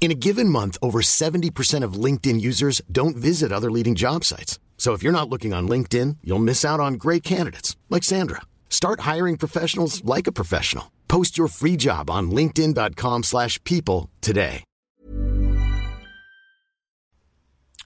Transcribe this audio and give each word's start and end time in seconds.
In 0.00 0.10
a 0.10 0.14
given 0.14 0.48
month, 0.48 0.78
over 0.80 1.00
70% 1.00 1.84
of 1.84 2.04
LinkedIn 2.04 2.40
users 2.40 2.80
don't 2.90 3.16
visit 3.16 3.52
other 3.52 3.70
leading 3.70 3.94
job 3.94 4.24
sites. 4.24 4.58
So 4.78 4.94
if 4.94 5.02
you're 5.02 5.12
not 5.12 5.28
looking 5.28 5.52
on 5.52 5.68
LinkedIn, 5.68 6.18
you'll 6.22 6.38
miss 6.38 6.64
out 6.64 6.80
on 6.80 6.94
great 6.94 7.22
candidates 7.22 7.76
like 7.90 8.04
Sandra. 8.04 8.42
Start 8.70 9.00
hiring 9.00 9.36
professionals 9.36 10.02
like 10.04 10.26
a 10.26 10.32
professional. 10.32 10.92
Post 11.08 11.36
your 11.36 11.48
free 11.48 11.76
job 11.76 12.08
on 12.08 12.30
linkedin.com/people 12.30 14.08
today. 14.20 14.64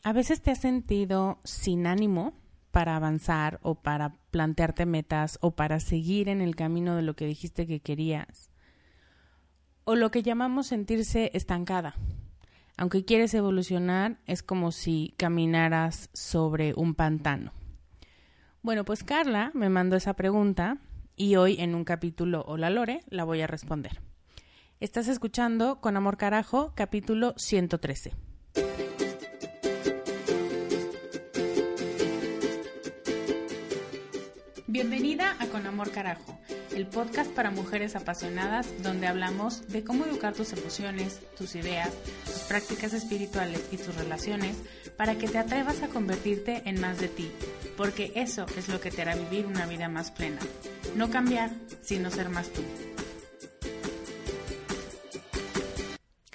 A 0.04 0.12
veces 0.12 0.42
te 0.42 0.50
has 0.50 0.60
sentido 0.60 1.38
sin 1.44 1.86
ánimo 1.86 2.32
para 2.72 2.96
avanzar 2.96 3.60
o 3.62 3.76
para 3.76 4.16
plantearte 4.32 4.84
metas 4.84 5.38
o 5.40 5.52
para 5.52 5.78
seguir 5.78 6.28
en 6.28 6.40
el 6.40 6.56
camino 6.56 6.96
de 6.96 7.02
lo 7.02 7.14
que 7.14 7.24
dijiste 7.24 7.68
que 7.68 7.78
querías. 7.78 8.51
O 9.84 9.94
lo 9.94 10.10
que 10.10 10.22
llamamos 10.22 10.66
sentirse 10.66 11.30
estancada. 11.34 11.94
Aunque 12.76 13.04
quieres 13.04 13.34
evolucionar, 13.34 14.18
es 14.26 14.42
como 14.42 14.72
si 14.72 15.14
caminaras 15.16 16.10
sobre 16.12 16.74
un 16.74 16.94
pantano. 16.94 17.52
Bueno, 18.62 18.84
pues 18.84 19.04
Carla 19.04 19.50
me 19.54 19.68
mandó 19.68 19.96
esa 19.96 20.14
pregunta 20.14 20.78
y 21.16 21.36
hoy 21.36 21.60
en 21.60 21.74
un 21.74 21.84
capítulo 21.84 22.44
Hola 22.46 22.70
Lore 22.70 23.00
la 23.08 23.24
voy 23.24 23.40
a 23.40 23.46
responder. 23.46 24.00
Estás 24.80 25.08
escuchando 25.08 25.80
Con 25.80 25.96
Amor 25.96 26.16
Carajo, 26.16 26.72
capítulo 26.74 27.34
113. 27.36 28.14
Bienvenida 34.66 35.36
a 35.38 35.46
Con 35.48 35.66
Amor 35.66 35.90
Carajo, 35.90 36.38
el 36.74 36.86
podcast 36.86 37.30
para 37.32 37.50
mujeres 37.50 37.96
apasionadas 37.96 38.82
donde 38.82 39.06
hablamos 39.06 39.68
de 39.68 39.84
cómo 39.84 40.06
educar 40.06 40.34
tus 40.34 40.52
emociones, 40.52 41.20
tus 41.36 41.54
ideas, 41.54 41.90
tus 42.24 42.40
prácticas 42.44 42.94
espirituales 42.94 43.68
y 43.70 43.76
tus 43.76 43.94
relaciones 43.94 44.56
para 44.96 45.16
que 45.16 45.28
te 45.28 45.38
atrevas 45.38 45.82
a 45.82 45.88
convertirte 45.88 46.62
en 46.64 46.80
más 46.80 46.98
de 46.98 47.08
ti, 47.08 47.30
porque 47.76 48.12
eso 48.14 48.46
es 48.56 48.68
lo 48.68 48.80
que 48.80 48.90
te 48.90 49.02
hará 49.02 49.14
vivir 49.14 49.46
una 49.46 49.66
vida 49.66 49.88
más 49.88 50.10
plena. 50.10 50.38
No 50.96 51.10
cambiar, 51.10 51.50
sino 51.82 52.10
ser 52.10 52.30
más 52.30 52.50
tú. 52.50 52.62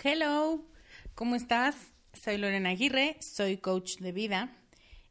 Hello, 0.04 0.64
¿cómo 1.16 1.36
estás? 1.36 1.76
Soy 2.14 2.38
Lorena 2.38 2.70
Aguirre, 2.70 3.18
soy 3.22 3.58
coach 3.58 3.98
de 3.98 4.12
vida 4.12 4.56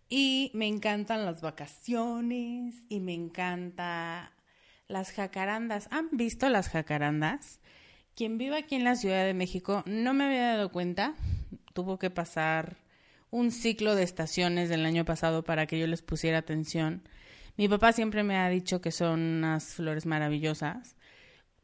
y 0.08 0.52
me 0.54 0.68
encantan 0.68 1.24
las 1.24 1.40
vacaciones 1.40 2.76
y 2.88 3.00
me 3.00 3.12
encanta 3.12 4.35
las 4.88 5.12
jacarandas. 5.12 5.88
¿Han 5.90 6.08
visto 6.12 6.48
las 6.48 6.68
jacarandas? 6.68 7.60
Quien 8.14 8.38
vive 8.38 8.56
aquí 8.56 8.74
en 8.76 8.84
la 8.84 8.96
Ciudad 8.96 9.24
de 9.24 9.34
México 9.34 9.82
no 9.86 10.14
me 10.14 10.24
había 10.24 10.48
dado 10.48 10.70
cuenta. 10.70 11.14
Tuvo 11.74 11.98
que 11.98 12.10
pasar 12.10 12.78
un 13.30 13.50
ciclo 13.50 13.94
de 13.94 14.02
estaciones 14.02 14.68
del 14.68 14.86
año 14.86 15.04
pasado 15.04 15.44
para 15.44 15.66
que 15.66 15.78
yo 15.78 15.86
les 15.86 16.02
pusiera 16.02 16.38
atención. 16.38 17.02
Mi 17.56 17.68
papá 17.68 17.92
siempre 17.92 18.22
me 18.22 18.36
ha 18.36 18.48
dicho 18.48 18.80
que 18.80 18.92
son 18.92 19.20
unas 19.20 19.74
flores 19.74 20.06
maravillosas, 20.06 20.96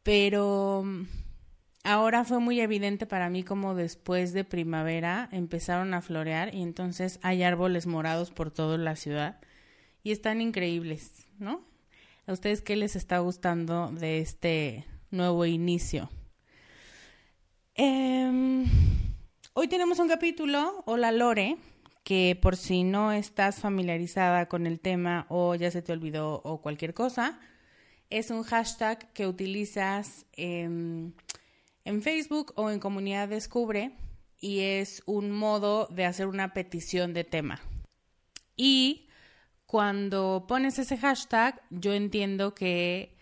pero 0.02 0.84
ahora 1.84 2.24
fue 2.24 2.40
muy 2.40 2.60
evidente 2.60 3.06
para 3.06 3.30
mí 3.30 3.42
como 3.44 3.74
después 3.74 4.32
de 4.32 4.44
primavera 4.44 5.28
empezaron 5.32 5.94
a 5.94 6.02
florear 6.02 6.54
y 6.54 6.62
entonces 6.62 7.18
hay 7.22 7.42
árboles 7.42 7.86
morados 7.86 8.30
por 8.30 8.50
toda 8.50 8.78
la 8.78 8.96
ciudad 8.96 9.40
y 10.02 10.12
están 10.12 10.40
increíbles, 10.40 11.28
¿no? 11.38 11.71
¿A 12.26 12.32
ustedes 12.32 12.62
qué 12.62 12.76
les 12.76 12.96
está 12.96 13.18
gustando 13.18 13.90
de 13.92 14.20
este 14.20 14.86
nuevo 15.10 15.44
inicio? 15.44 16.10
Em, 17.74 18.64
hoy 19.54 19.68
tenemos 19.68 19.98
un 19.98 20.08
capítulo, 20.08 20.82
Hola 20.86 21.12
Lore, 21.12 21.56
que 22.04 22.38
por 22.40 22.56
si 22.56 22.84
no 22.84 23.12
estás 23.12 23.60
familiarizada 23.60 24.46
con 24.46 24.66
el 24.66 24.80
tema 24.80 25.26
o 25.28 25.54
ya 25.54 25.70
se 25.70 25.82
te 25.82 25.92
olvidó 25.92 26.40
o 26.44 26.60
cualquier 26.62 26.94
cosa, 26.94 27.40
es 28.10 28.30
un 28.30 28.42
hashtag 28.42 29.12
que 29.12 29.26
utilizas 29.26 30.26
en 30.32 31.14
en 31.84 32.02
Facebook 32.02 32.52
o 32.56 32.70
en 32.70 32.78
Comunidad 32.78 33.28
Descubre 33.28 33.92
y 34.40 34.60
es 34.60 35.02
un 35.06 35.30
modo 35.30 35.86
de 35.86 36.04
hacer 36.04 36.26
una 36.26 36.52
petición 36.52 37.12
de 37.12 37.24
tema. 37.24 37.60
Y 38.56 39.08
cuando 39.72 40.44
pones 40.46 40.78
ese 40.78 40.98
hashtag, 40.98 41.58
yo 41.70 41.94
entiendo 41.94 42.54
que 42.54 43.16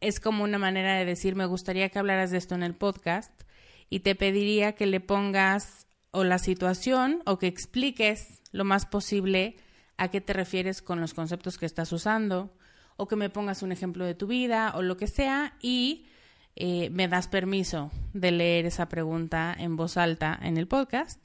es 0.00 0.18
como 0.18 0.42
una 0.42 0.58
manera 0.58 0.96
de 0.96 1.04
decir, 1.04 1.36
me 1.36 1.46
gustaría 1.46 1.88
que 1.88 2.00
hablaras 2.00 2.32
de 2.32 2.38
esto 2.38 2.56
en 2.56 2.64
el 2.64 2.74
podcast 2.74 3.42
y 3.88 4.00
te 4.00 4.16
pediría 4.16 4.72
que 4.72 4.86
le 4.86 4.98
pongas 4.98 5.86
o 6.10 6.24
la 6.24 6.40
situación 6.40 7.22
o 7.26 7.38
que 7.38 7.46
expliques 7.46 8.42
lo 8.50 8.64
más 8.64 8.86
posible 8.86 9.54
a 9.96 10.08
qué 10.08 10.20
te 10.20 10.32
refieres 10.32 10.82
con 10.82 11.00
los 11.00 11.14
conceptos 11.14 11.58
que 11.58 11.66
estás 11.66 11.92
usando 11.92 12.52
o 12.96 13.06
que 13.06 13.14
me 13.14 13.30
pongas 13.30 13.62
un 13.62 13.70
ejemplo 13.70 14.04
de 14.04 14.16
tu 14.16 14.26
vida 14.26 14.72
o 14.74 14.82
lo 14.82 14.96
que 14.96 15.06
sea 15.06 15.54
y 15.62 16.08
eh, 16.56 16.90
me 16.90 17.06
das 17.06 17.28
permiso 17.28 17.92
de 18.14 18.32
leer 18.32 18.66
esa 18.66 18.88
pregunta 18.88 19.54
en 19.56 19.76
voz 19.76 19.96
alta 19.96 20.36
en 20.42 20.56
el 20.56 20.66
podcast. 20.66 21.24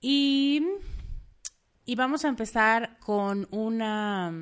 Y, 0.00 0.62
y 1.86 1.94
vamos 1.94 2.24
a 2.24 2.28
empezar 2.28 2.98
con 2.98 3.46
una, 3.52 4.32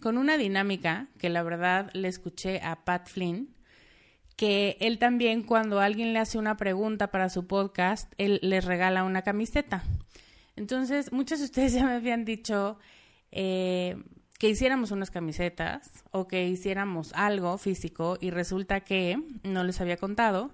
con 0.00 0.16
una 0.16 0.38
dinámica 0.38 1.08
que 1.18 1.28
la 1.28 1.42
verdad 1.42 1.90
le 1.92 2.06
escuché 2.06 2.60
a 2.62 2.84
Pat 2.84 3.08
Flynn, 3.08 3.52
que 4.36 4.76
él 4.80 5.00
también 5.00 5.42
cuando 5.42 5.80
alguien 5.80 6.12
le 6.12 6.20
hace 6.20 6.38
una 6.38 6.56
pregunta 6.56 7.10
para 7.10 7.30
su 7.30 7.48
podcast, 7.48 8.12
él 8.16 8.38
le 8.42 8.60
regala 8.60 9.02
una 9.02 9.22
camiseta. 9.22 9.82
Entonces, 10.54 11.10
muchos 11.10 11.40
de 11.40 11.46
ustedes 11.46 11.72
ya 11.74 11.84
me 11.84 11.94
habían 11.94 12.24
dicho 12.24 12.78
eh, 13.32 14.00
que 14.38 14.48
hiciéramos 14.48 14.92
unas 14.92 15.10
camisetas 15.10 16.04
o 16.12 16.28
que 16.28 16.46
hiciéramos 16.46 17.12
algo 17.14 17.58
físico 17.58 18.18
y 18.20 18.30
resulta 18.30 18.82
que 18.82 19.20
no 19.42 19.64
les 19.64 19.80
había 19.80 19.96
contado, 19.96 20.52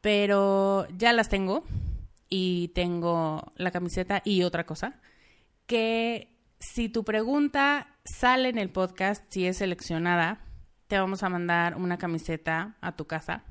pero 0.00 0.86
ya 0.96 1.12
las 1.12 1.28
tengo 1.28 1.64
y 2.28 2.68
tengo 2.76 3.52
la 3.56 3.72
camiseta 3.72 4.22
y 4.24 4.44
otra 4.44 4.64
cosa, 4.64 5.00
que 5.68 6.34
si 6.58 6.88
tu 6.88 7.04
pregunta 7.04 7.86
sale 8.04 8.48
en 8.48 8.58
el 8.58 8.70
podcast, 8.70 9.24
si 9.28 9.46
es 9.46 9.58
seleccionada, 9.58 10.40
te 10.88 10.98
vamos 10.98 11.22
a 11.22 11.28
mandar 11.28 11.76
una 11.76 11.98
camiseta 11.98 12.76
a 12.80 12.96
tu 12.96 13.06
casa. 13.06 13.44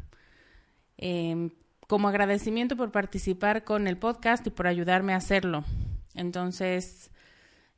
Em, 0.98 1.52
como 1.88 2.08
agradecimiento 2.10 2.76
por 2.76 2.92
participar 2.92 3.64
con 3.64 3.88
el 3.88 3.98
podcast 3.98 4.46
y 4.48 4.50
por 4.50 4.68
ayudarme 4.68 5.14
a 5.14 5.18
hacerlo. 5.18 5.64
Entonces, 6.16 7.12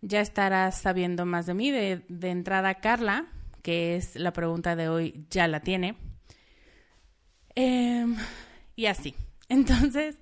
ya 0.01 0.21
estarás 0.21 0.81
sabiendo 0.81 1.25
más 1.25 1.45
de 1.45 1.53
mí. 1.53 1.69
De, 1.69 2.01
entrada, 2.29 2.75
Carla, 2.75 3.27
que 3.61 3.97
es 3.97 4.15
la 4.15 4.31
pregunta 4.31 4.77
de 4.77 4.87
hoy, 4.87 5.25
ya 5.29 5.49
la 5.49 5.59
tiene. 5.59 5.97
Em, 7.55 8.15
y 8.77 8.85
así. 8.85 9.13
Entonces, 9.49 10.17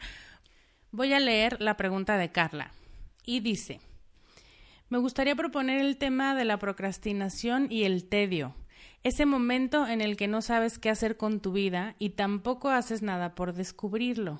voy 0.91 1.13
a 1.13 1.19
leer 1.19 1.61
la 1.61 1.77
pregunta 1.77 2.17
de 2.17 2.31
Carla. 2.31 2.71
Y 3.23 3.41
dice, 3.41 3.79
me 4.89 4.97
gustaría 4.97 5.35
proponer 5.35 5.81
el 5.81 5.97
tema 5.97 6.33
de 6.35 6.45
la 6.45 6.59
procrastinación 6.59 7.67
y 7.69 7.83
el 7.83 8.07
tedio. 8.07 8.55
Ese 9.03 9.25
momento 9.25 9.87
en 9.87 10.01
el 10.01 10.17
que 10.17 10.27
no 10.27 10.41
sabes 10.41 10.79
qué 10.79 10.89
hacer 10.89 11.17
con 11.17 11.39
tu 11.39 11.51
vida 11.51 11.95
y 11.99 12.11
tampoco 12.11 12.69
haces 12.69 13.01
nada 13.01 13.35
por 13.35 13.53
descubrirlo. 13.53 14.39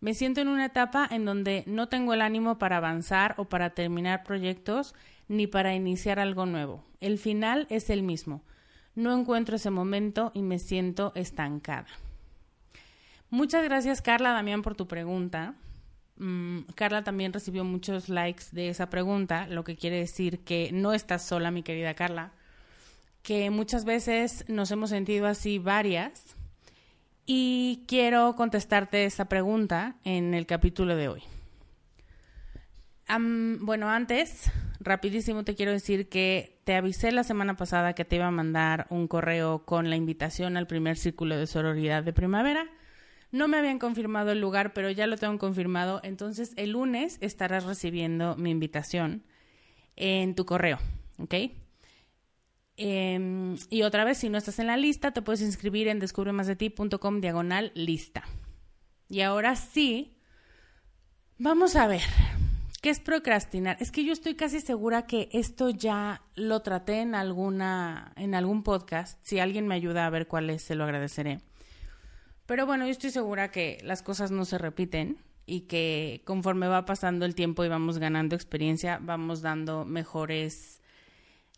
Me 0.00 0.14
siento 0.14 0.40
en 0.40 0.48
una 0.48 0.66
etapa 0.66 1.08
en 1.10 1.24
donde 1.24 1.64
no 1.66 1.88
tengo 1.88 2.12
el 2.12 2.20
ánimo 2.20 2.58
para 2.58 2.76
avanzar 2.76 3.34
o 3.38 3.46
para 3.46 3.70
terminar 3.70 4.24
proyectos 4.24 4.94
ni 5.26 5.46
para 5.46 5.74
iniciar 5.74 6.18
algo 6.18 6.46
nuevo. 6.46 6.84
El 7.00 7.18
final 7.18 7.66
es 7.70 7.90
el 7.90 8.02
mismo. 8.02 8.42
No 8.94 9.18
encuentro 9.18 9.56
ese 9.56 9.70
momento 9.70 10.32
y 10.34 10.42
me 10.42 10.58
siento 10.58 11.12
estancada. 11.14 11.88
Muchas 13.30 13.64
gracias 13.64 14.02
Carla 14.02 14.32
Damián 14.32 14.62
por 14.62 14.74
tu 14.76 14.86
pregunta. 14.86 15.54
Mm, 16.18 16.60
Carla 16.74 17.04
también 17.04 17.32
recibió 17.32 17.64
muchos 17.64 18.08
likes 18.08 18.44
de 18.52 18.68
esa 18.68 18.88
pregunta, 18.88 19.46
lo 19.48 19.64
que 19.64 19.76
quiere 19.76 19.98
decir 19.98 20.40
que 20.40 20.70
no 20.72 20.92
estás 20.92 21.26
sola, 21.26 21.50
mi 21.50 21.62
querida 21.62 21.94
Carla, 21.94 22.32
que 23.22 23.50
muchas 23.50 23.84
veces 23.84 24.44
nos 24.48 24.70
hemos 24.70 24.90
sentido 24.90 25.26
así 25.26 25.58
varias 25.58 26.36
y 27.26 27.84
quiero 27.86 28.34
contestarte 28.36 29.04
esa 29.04 29.26
pregunta 29.26 29.96
en 30.04 30.32
el 30.32 30.46
capítulo 30.46 30.96
de 30.96 31.08
hoy. 31.08 31.22
bueno, 33.60 33.90
antes, 33.90 34.50
rapidísimo 34.80 35.44
te 35.44 35.54
quiero 35.54 35.72
decir 35.72 36.08
que 36.08 36.60
te 36.64 36.76
avisé 36.76 37.12
la 37.12 37.24
semana 37.24 37.56
pasada 37.56 37.94
que 37.94 38.04
te 38.04 38.16
iba 38.16 38.26
a 38.26 38.30
mandar 38.30 38.86
un 38.90 39.06
correo 39.06 39.64
con 39.64 39.90
la 39.90 39.96
invitación 39.96 40.56
al 40.56 40.66
primer 40.66 40.96
círculo 40.96 41.36
de 41.36 41.46
sororidad 41.46 42.04
de 42.04 42.12
primavera 42.12 42.68
no 43.36 43.48
me 43.48 43.58
habían 43.58 43.78
confirmado 43.78 44.32
el 44.32 44.40
lugar, 44.40 44.72
pero 44.72 44.90
ya 44.90 45.06
lo 45.06 45.16
tengo 45.16 45.38
confirmado. 45.38 46.00
Entonces, 46.02 46.52
el 46.56 46.70
lunes 46.70 47.18
estarás 47.20 47.64
recibiendo 47.64 48.36
mi 48.36 48.50
invitación 48.50 49.24
en 49.96 50.34
tu 50.34 50.44
correo, 50.44 50.78
¿ok? 51.18 51.34
Em, 52.76 53.56
y 53.70 53.82
otra 53.82 54.04
vez, 54.04 54.18
si 54.18 54.28
no 54.28 54.36
estás 54.36 54.58
en 54.58 54.66
la 54.66 54.76
lista, 54.76 55.12
te 55.12 55.22
puedes 55.22 55.40
inscribir 55.40 55.88
en 55.88 55.98
descubremasdeti.com 55.98 57.20
diagonal 57.20 57.72
lista. 57.74 58.24
Y 59.08 59.20
ahora 59.22 59.56
sí, 59.56 60.18
vamos 61.38 61.76
a 61.76 61.86
ver, 61.86 62.02
¿qué 62.82 62.90
es 62.90 63.00
procrastinar? 63.00 63.78
Es 63.80 63.92
que 63.92 64.04
yo 64.04 64.12
estoy 64.12 64.34
casi 64.34 64.60
segura 64.60 65.06
que 65.06 65.28
esto 65.32 65.70
ya 65.70 66.22
lo 66.34 66.60
traté 66.60 67.00
en 67.00 67.14
alguna, 67.14 68.12
en 68.16 68.34
algún 68.34 68.62
podcast. 68.62 69.18
Si 69.22 69.38
alguien 69.38 69.66
me 69.66 69.74
ayuda 69.74 70.06
a 70.06 70.10
ver 70.10 70.26
cuál 70.26 70.50
es, 70.50 70.62
se 70.62 70.74
lo 70.74 70.84
agradeceré. 70.84 71.40
Pero 72.46 72.64
bueno, 72.64 72.84
yo 72.84 72.92
estoy 72.92 73.10
segura 73.10 73.50
que 73.50 73.78
las 73.82 74.02
cosas 74.02 74.30
no 74.30 74.44
se 74.44 74.58
repiten 74.58 75.18
y 75.46 75.62
que 75.62 76.22
conforme 76.24 76.68
va 76.68 76.84
pasando 76.84 77.24
el 77.24 77.34
tiempo 77.34 77.64
y 77.64 77.68
vamos 77.68 77.98
ganando 77.98 78.34
experiencia, 78.34 78.98
vamos 79.00 79.42
dando 79.42 79.84
mejores, 79.84 80.80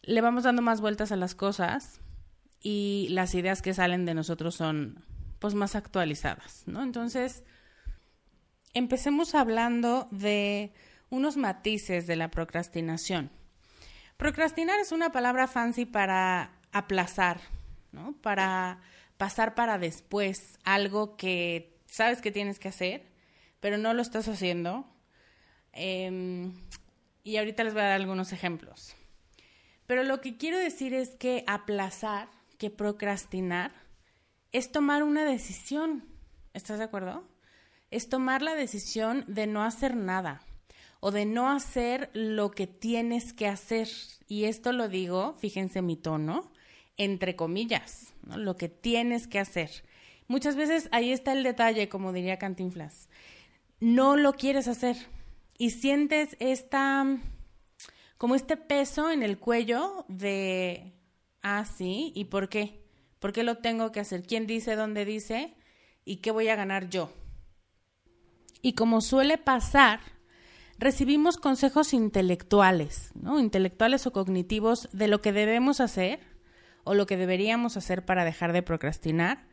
le 0.02 0.20
vamos 0.20 0.44
dando 0.44 0.62
más 0.62 0.80
vueltas 0.80 1.12
a 1.12 1.16
las 1.16 1.34
cosas 1.34 2.00
y 2.60 3.08
las 3.10 3.34
ideas 3.34 3.62
que 3.62 3.74
salen 3.74 4.04
de 4.04 4.14
nosotros 4.14 4.54
son 4.54 5.04
pues 5.38 5.54
más 5.54 5.74
actualizadas, 5.74 6.64
¿no? 6.66 6.82
Entonces, 6.82 7.44
empecemos 8.74 9.34
hablando 9.34 10.08
de 10.10 10.72
unos 11.10 11.36
matices 11.36 12.06
de 12.06 12.16
la 12.16 12.30
procrastinación. 12.30 13.30
Procrastinar 14.16 14.80
es 14.80 14.92
una 14.92 15.12
palabra 15.12 15.46
fancy 15.46 15.86
para 15.86 16.50
aplazar, 16.72 17.40
¿no? 17.92 18.14
Para 18.20 18.80
pasar 19.18 19.54
para 19.54 19.78
después 19.78 20.58
algo 20.64 21.16
que 21.16 21.78
sabes 21.86 22.22
que 22.22 22.32
tienes 22.32 22.58
que 22.58 22.68
hacer, 22.68 23.06
pero 23.60 23.76
no 23.76 23.92
lo 23.92 24.00
estás 24.00 24.28
haciendo. 24.28 24.86
Em, 25.72 26.54
y 27.24 27.36
ahorita 27.36 27.64
les 27.64 27.74
voy 27.74 27.82
a 27.82 27.86
dar 27.86 28.00
algunos 28.00 28.32
ejemplos. 28.32 28.94
Pero 29.86 30.04
lo 30.04 30.20
que 30.20 30.36
quiero 30.36 30.58
decir 30.58 30.94
es 30.94 31.10
que 31.16 31.44
aplazar, 31.46 32.28
que 32.58 32.70
procrastinar, 32.70 33.72
es 34.52 34.72
tomar 34.72 35.02
una 35.02 35.24
decisión. 35.24 36.04
¿Estás 36.54 36.78
de 36.78 36.84
acuerdo? 36.84 37.28
Es 37.90 38.08
tomar 38.08 38.42
la 38.42 38.54
decisión 38.54 39.24
de 39.26 39.46
no 39.46 39.62
hacer 39.62 39.96
nada 39.96 40.42
o 41.00 41.10
de 41.10 41.26
no 41.26 41.50
hacer 41.50 42.10
lo 42.12 42.50
que 42.50 42.66
tienes 42.66 43.32
que 43.32 43.46
hacer. 43.46 43.88
Y 44.26 44.44
esto 44.44 44.72
lo 44.72 44.88
digo, 44.88 45.34
fíjense 45.38 45.82
mi 45.82 45.96
tono, 45.96 46.50
entre 46.98 47.36
comillas, 47.36 48.12
lo 48.26 48.56
que 48.56 48.68
tienes 48.68 49.26
que 49.26 49.38
hacer. 49.38 49.70
Muchas 50.26 50.56
veces 50.56 50.88
ahí 50.92 51.12
está 51.12 51.32
el 51.32 51.42
detalle, 51.42 51.88
como 51.88 52.12
diría 52.12 52.38
Cantinflas. 52.38 53.08
No 53.80 54.16
lo 54.16 54.34
quieres 54.34 54.68
hacer 54.68 54.96
y 55.56 55.70
sientes 55.70 56.36
esta 56.40 57.06
como 58.18 58.34
este 58.34 58.56
peso 58.56 59.10
en 59.10 59.22
el 59.22 59.38
cuello 59.38 60.04
de 60.08 60.92
ah, 61.42 61.64
sí, 61.64 62.12
¿y 62.14 62.24
por 62.24 62.48
qué? 62.48 62.82
¿Por 63.20 63.32
qué 63.32 63.42
lo 63.42 63.58
tengo 63.58 63.92
que 63.92 64.00
hacer? 64.00 64.22
¿Quién 64.22 64.46
dice 64.46 64.76
dónde 64.76 65.04
dice? 65.04 65.54
¿Y 66.04 66.16
qué 66.16 66.30
voy 66.30 66.48
a 66.48 66.56
ganar 66.56 66.88
yo? 66.88 67.12
Y 68.60 68.72
como 68.72 69.00
suele 69.00 69.38
pasar, 69.38 70.00
recibimos 70.78 71.36
consejos 71.36 71.94
intelectuales, 71.94 73.12
¿no? 73.14 73.38
Intelectuales 73.38 74.06
o 74.06 74.12
cognitivos 74.12 74.88
de 74.92 75.08
lo 75.08 75.20
que 75.20 75.32
debemos 75.32 75.80
hacer 75.80 76.20
o 76.88 76.94
lo 76.94 77.06
que 77.06 77.18
deberíamos 77.18 77.76
hacer 77.76 78.06
para 78.06 78.24
dejar 78.24 78.54
de 78.54 78.62
procrastinar, 78.62 79.46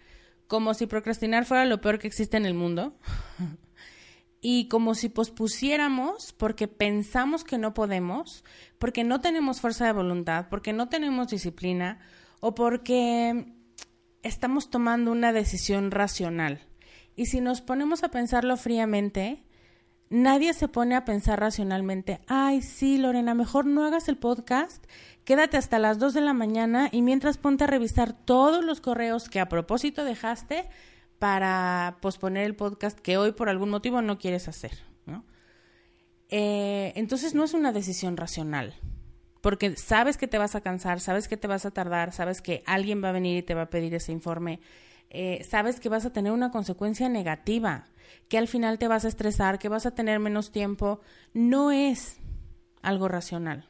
como 0.48 0.74
si 0.74 0.88
procrastinar 0.88 1.44
fuera 1.44 1.66
lo 1.66 1.82
peor 1.82 2.00
que 2.00 2.08
existe 2.08 2.38
en 2.38 2.46
el 2.46 2.54
mundo, 2.54 2.98
y 4.42 4.70
como 4.70 4.96
si 4.96 5.10
pospusiéramos 5.10 6.32
porque 6.32 6.70
pensamos 6.70 7.44
que 7.44 7.58
no 7.58 7.74
podemos, 7.74 8.46
porque 8.80 9.04
no 9.04 9.20
tenemos 9.20 9.60
fuerza 9.60 9.86
de 9.86 9.92
voluntad, 9.92 10.48
porque 10.50 10.72
no 10.72 10.88
tenemos 10.88 11.28
disciplina 11.28 12.00
o 12.40 12.56
porque 12.56 13.54
estamos 14.24 14.70
tomando 14.70 15.12
una 15.12 15.34
decisión 15.34 15.92
racional. 15.92 16.62
Y 17.18 17.26
si 17.26 17.42
nos 17.42 17.60
ponemos 17.60 18.06
a 18.06 18.12
pensarlo 18.12 18.56
fríamente, 18.56 19.44
nadie 20.10 20.54
se 20.54 20.68
pone 20.68 20.96
a 20.96 21.06
pensar 21.06 21.40
racionalmente, 21.40 22.22
ay, 22.28 22.62
sí, 22.62 22.98
Lorena, 22.98 23.34
mejor 23.34 23.66
no 23.66 23.86
hagas 23.86 24.08
el 24.08 24.18
podcast 24.18 24.86
Quédate 25.26 25.58
hasta 25.58 25.80
las 25.80 25.98
2 25.98 26.14
de 26.14 26.22
la 26.22 26.34
mañana 26.34 26.88
y 26.92 27.02
mientras 27.02 27.40
ponte 27.40 27.64
a 27.64 27.68
revisar 27.68 28.14
todos 28.14 28.64
los 28.64 28.80
correos 28.80 29.28
que 29.28 29.40
a 29.40 29.50
propósito 29.50 30.06
dejaste 30.06 30.70
para 31.18 31.98
posponer 32.00 32.46
el 32.46 32.56
podcast 32.56 33.00
que 33.00 33.18
hoy 33.18 33.32
por 33.32 33.50
algún 33.50 33.72
motivo 33.72 34.04
no 34.04 34.20
quieres 34.20 34.48
hacer. 34.48 34.84
¿no? 35.08 35.26
Eh, 36.30 36.94
entonces 36.96 37.34
no 37.34 37.44
es 37.44 37.56
una 37.56 37.72
decisión 37.72 38.18
racional, 38.18 38.76
porque 39.42 39.76
sabes 39.76 40.18
que 40.18 40.28
te 40.28 40.38
vas 40.38 40.54
a 40.54 40.62
cansar, 40.62 41.00
sabes 41.00 41.28
que 41.28 41.38
te 41.38 41.48
vas 41.48 41.66
a 41.66 41.72
tardar, 41.72 42.12
sabes 42.12 42.44
que 42.44 42.62
alguien 42.68 43.04
va 43.04 43.10
a 43.10 43.14
venir 43.14 43.38
y 43.40 43.44
te 43.44 43.56
va 43.56 43.64
a 43.64 43.70
pedir 43.72 43.96
ese 43.96 44.12
informe, 44.12 44.60
eh, 45.10 45.46
sabes 45.50 45.80
que 45.80 45.90
vas 45.90 46.06
a 46.06 46.14
tener 46.14 46.32
una 46.32 46.52
consecuencia 46.52 47.10
negativa, 47.10 47.86
que 48.28 48.38
al 48.38 48.48
final 48.48 48.80
te 48.80 48.88
vas 48.88 49.06
a 49.06 49.08
estresar, 49.08 49.60
que 49.60 49.70
vas 49.70 49.86
a 49.86 49.96
tener 49.96 50.20
menos 50.20 50.52
tiempo, 50.52 51.00
no 51.34 51.72
es 51.72 52.18
algo 52.82 53.08
racional. 53.08 53.68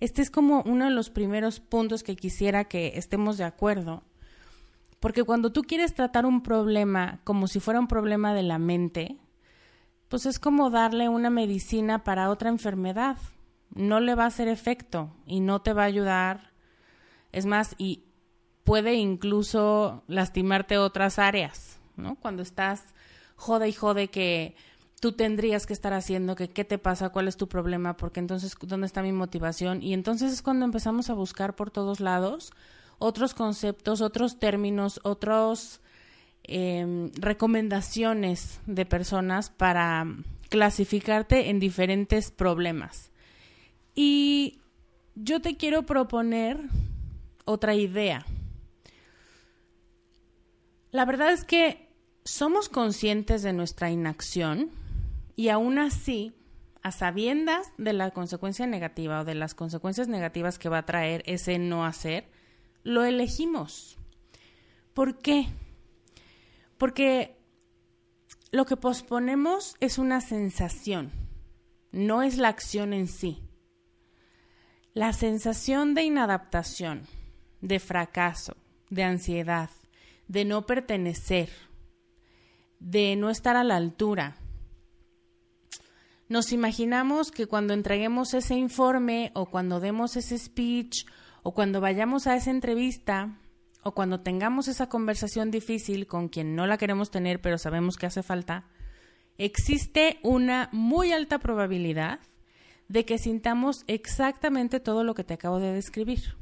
Este 0.00 0.20
es 0.20 0.30
como 0.30 0.62
uno 0.66 0.84
de 0.84 0.90
los 0.90 1.10
primeros 1.10 1.60
puntos 1.60 2.02
que 2.02 2.16
quisiera 2.16 2.64
que 2.64 2.92
estemos 2.96 3.38
de 3.38 3.44
acuerdo. 3.44 4.02
Porque 5.00 5.24
cuando 5.24 5.52
tú 5.52 5.62
quieres 5.62 5.94
tratar 5.94 6.26
un 6.26 6.42
problema 6.42 7.20
como 7.24 7.48
si 7.48 7.60
fuera 7.60 7.80
un 7.80 7.88
problema 7.88 8.34
de 8.34 8.42
la 8.42 8.58
mente, 8.58 9.16
pues 10.08 10.26
es 10.26 10.38
como 10.38 10.70
darle 10.70 11.08
una 11.08 11.30
medicina 11.30 12.04
para 12.04 12.30
otra 12.30 12.48
enfermedad. 12.48 13.16
No 13.74 14.00
le 14.00 14.14
va 14.14 14.24
a 14.24 14.28
hacer 14.28 14.48
efecto 14.48 15.14
y 15.26 15.40
no 15.40 15.62
te 15.62 15.72
va 15.72 15.82
a 15.82 15.86
ayudar. 15.86 16.52
Es 17.32 17.46
más, 17.46 17.74
y 17.78 18.04
puede 18.66 18.94
incluso 18.94 20.02
lastimarte 20.08 20.76
otras 20.76 21.20
áreas, 21.20 21.78
¿no? 21.96 22.16
Cuando 22.16 22.42
estás 22.42 22.84
jode 23.36 23.68
y 23.68 23.72
jode 23.72 24.08
que 24.08 24.56
tú 25.00 25.12
tendrías 25.12 25.66
que 25.66 25.72
estar 25.72 25.92
haciendo, 25.92 26.34
que 26.34 26.48
qué 26.48 26.64
te 26.64 26.76
pasa, 26.76 27.10
cuál 27.10 27.28
es 27.28 27.36
tu 27.36 27.48
problema, 27.48 27.96
porque 27.96 28.18
entonces, 28.18 28.56
¿dónde 28.60 28.88
está 28.88 29.02
mi 29.02 29.12
motivación? 29.12 29.84
Y 29.84 29.94
entonces 29.94 30.32
es 30.32 30.42
cuando 30.42 30.64
empezamos 30.64 31.10
a 31.10 31.14
buscar 31.14 31.54
por 31.54 31.70
todos 31.70 32.00
lados 32.00 32.52
otros 32.98 33.34
conceptos, 33.34 34.00
otros 34.00 34.40
términos, 34.40 34.98
otros 35.04 35.80
em, 36.42 37.12
recomendaciones 37.12 38.60
de 38.66 38.84
personas 38.84 39.48
para 39.48 40.06
clasificarte 40.48 41.50
en 41.50 41.60
diferentes 41.60 42.32
problemas. 42.32 43.12
Y 43.94 44.58
yo 45.14 45.40
te 45.40 45.56
quiero 45.56 45.86
proponer 45.86 46.58
otra 47.44 47.76
idea. 47.76 48.26
La 50.96 51.04
verdad 51.04 51.30
es 51.30 51.44
que 51.44 51.90
somos 52.24 52.70
conscientes 52.70 53.42
de 53.42 53.52
nuestra 53.52 53.90
inacción 53.90 54.70
y 55.34 55.50
aún 55.50 55.78
así, 55.78 56.34
a 56.82 56.90
sabiendas 56.90 57.66
de 57.76 57.92
la 57.92 58.12
consecuencia 58.12 58.66
negativa 58.66 59.20
o 59.20 59.24
de 59.26 59.34
las 59.34 59.54
consecuencias 59.54 60.08
negativas 60.08 60.58
que 60.58 60.70
va 60.70 60.78
a 60.78 60.86
traer 60.86 61.22
ese 61.26 61.58
no 61.58 61.84
hacer, 61.84 62.30
lo 62.82 63.04
elegimos. 63.04 63.98
¿Por 64.94 65.18
qué? 65.18 65.48
Porque 66.78 67.36
lo 68.50 68.64
que 68.64 68.78
posponemos 68.78 69.76
es 69.80 69.98
una 69.98 70.22
sensación, 70.22 71.12
no 71.92 72.22
es 72.22 72.38
la 72.38 72.48
acción 72.48 72.94
en 72.94 73.08
sí. 73.08 73.42
La 74.94 75.12
sensación 75.12 75.92
de 75.92 76.04
inadaptación, 76.04 77.02
de 77.60 77.80
fracaso, 77.80 78.56
de 78.88 79.04
ansiedad, 79.04 79.68
de 80.28 80.44
no 80.44 80.66
pertenecer, 80.66 81.50
de 82.78 83.16
no 83.16 83.30
estar 83.30 83.56
a 83.56 83.64
la 83.64 83.76
altura. 83.76 84.36
Nos 86.28 86.52
imaginamos 86.52 87.30
que 87.30 87.46
cuando 87.46 87.72
entreguemos 87.72 88.34
ese 88.34 88.54
informe 88.56 89.30
o 89.34 89.46
cuando 89.46 89.78
demos 89.78 90.16
ese 90.16 90.38
speech 90.38 91.06
o 91.42 91.54
cuando 91.54 91.80
vayamos 91.80 92.26
a 92.26 92.34
esa 92.34 92.50
entrevista 92.50 93.38
o 93.82 93.94
cuando 93.94 94.20
tengamos 94.20 94.66
esa 94.66 94.88
conversación 94.88 95.52
difícil 95.52 96.08
con 96.08 96.28
quien 96.28 96.56
no 96.56 96.66
la 96.66 96.78
queremos 96.78 97.12
tener 97.12 97.40
pero 97.40 97.58
sabemos 97.58 97.96
que 97.96 98.06
hace 98.06 98.24
falta, 98.24 98.64
existe 99.38 100.18
una 100.24 100.68
muy 100.72 101.12
alta 101.12 101.38
probabilidad 101.38 102.18
de 102.88 103.04
que 103.04 103.18
sintamos 103.18 103.84
exactamente 103.86 104.80
todo 104.80 105.04
lo 105.04 105.14
que 105.14 105.24
te 105.24 105.34
acabo 105.34 105.60
de 105.60 105.72
describir. 105.72 106.36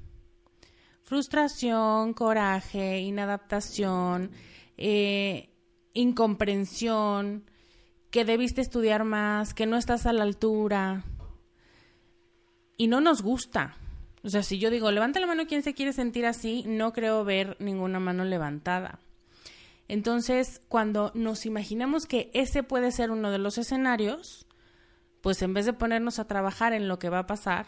Frustración, 1.05 2.13
coraje, 2.15 3.01
inadaptación, 3.01 4.31
eh, 4.77 5.51
incomprensión, 5.93 7.49
que 8.11 8.25
debiste 8.25 8.61
estudiar 8.61 9.05
más, 9.05 9.55
que 9.55 9.67
no 9.67 9.77
estás 9.77 10.07
a 10.07 10.13
la 10.13 10.25
altura. 10.25 11.05
Y 12.77 12.89
no 12.89 13.01
nos 13.01 13.23
gusta, 13.23 13.77
o 14.25 14.31
sea, 14.31 14.43
si 14.43 14.59
yo 14.59 14.71
digo, 14.71 14.91
levanta 14.91 15.21
la 15.21 15.27
mano 15.27 15.47
quien 15.47 15.63
se 15.63 15.75
quiere 15.75 15.93
sentir 15.93 16.25
así, 16.25 16.65
no 16.67 16.95
creo 16.95 17.25
ver 17.25 17.59
ninguna 17.61 18.01
mano 18.01 18.25
levantada. 18.25 18.99
Entonces, 19.87 20.63
cuando 20.69 21.13
nos 21.15 21.45
imaginamos 21.45 22.07
que 22.07 22.31
ese 22.33 22.63
puede 22.63 22.91
ser 22.91 23.11
uno 23.11 23.31
de 23.31 23.37
los 23.37 23.59
escenarios, 23.59 24.47
pues 25.21 25.43
en 25.43 25.53
vez 25.53 25.67
de 25.67 25.75
ponernos 25.75 26.19
a 26.19 26.27
trabajar 26.27 26.73
en 26.73 26.89
lo 26.89 26.99
que 26.99 27.11
va 27.11 27.21
a 27.21 27.27
pasar, 27.27 27.67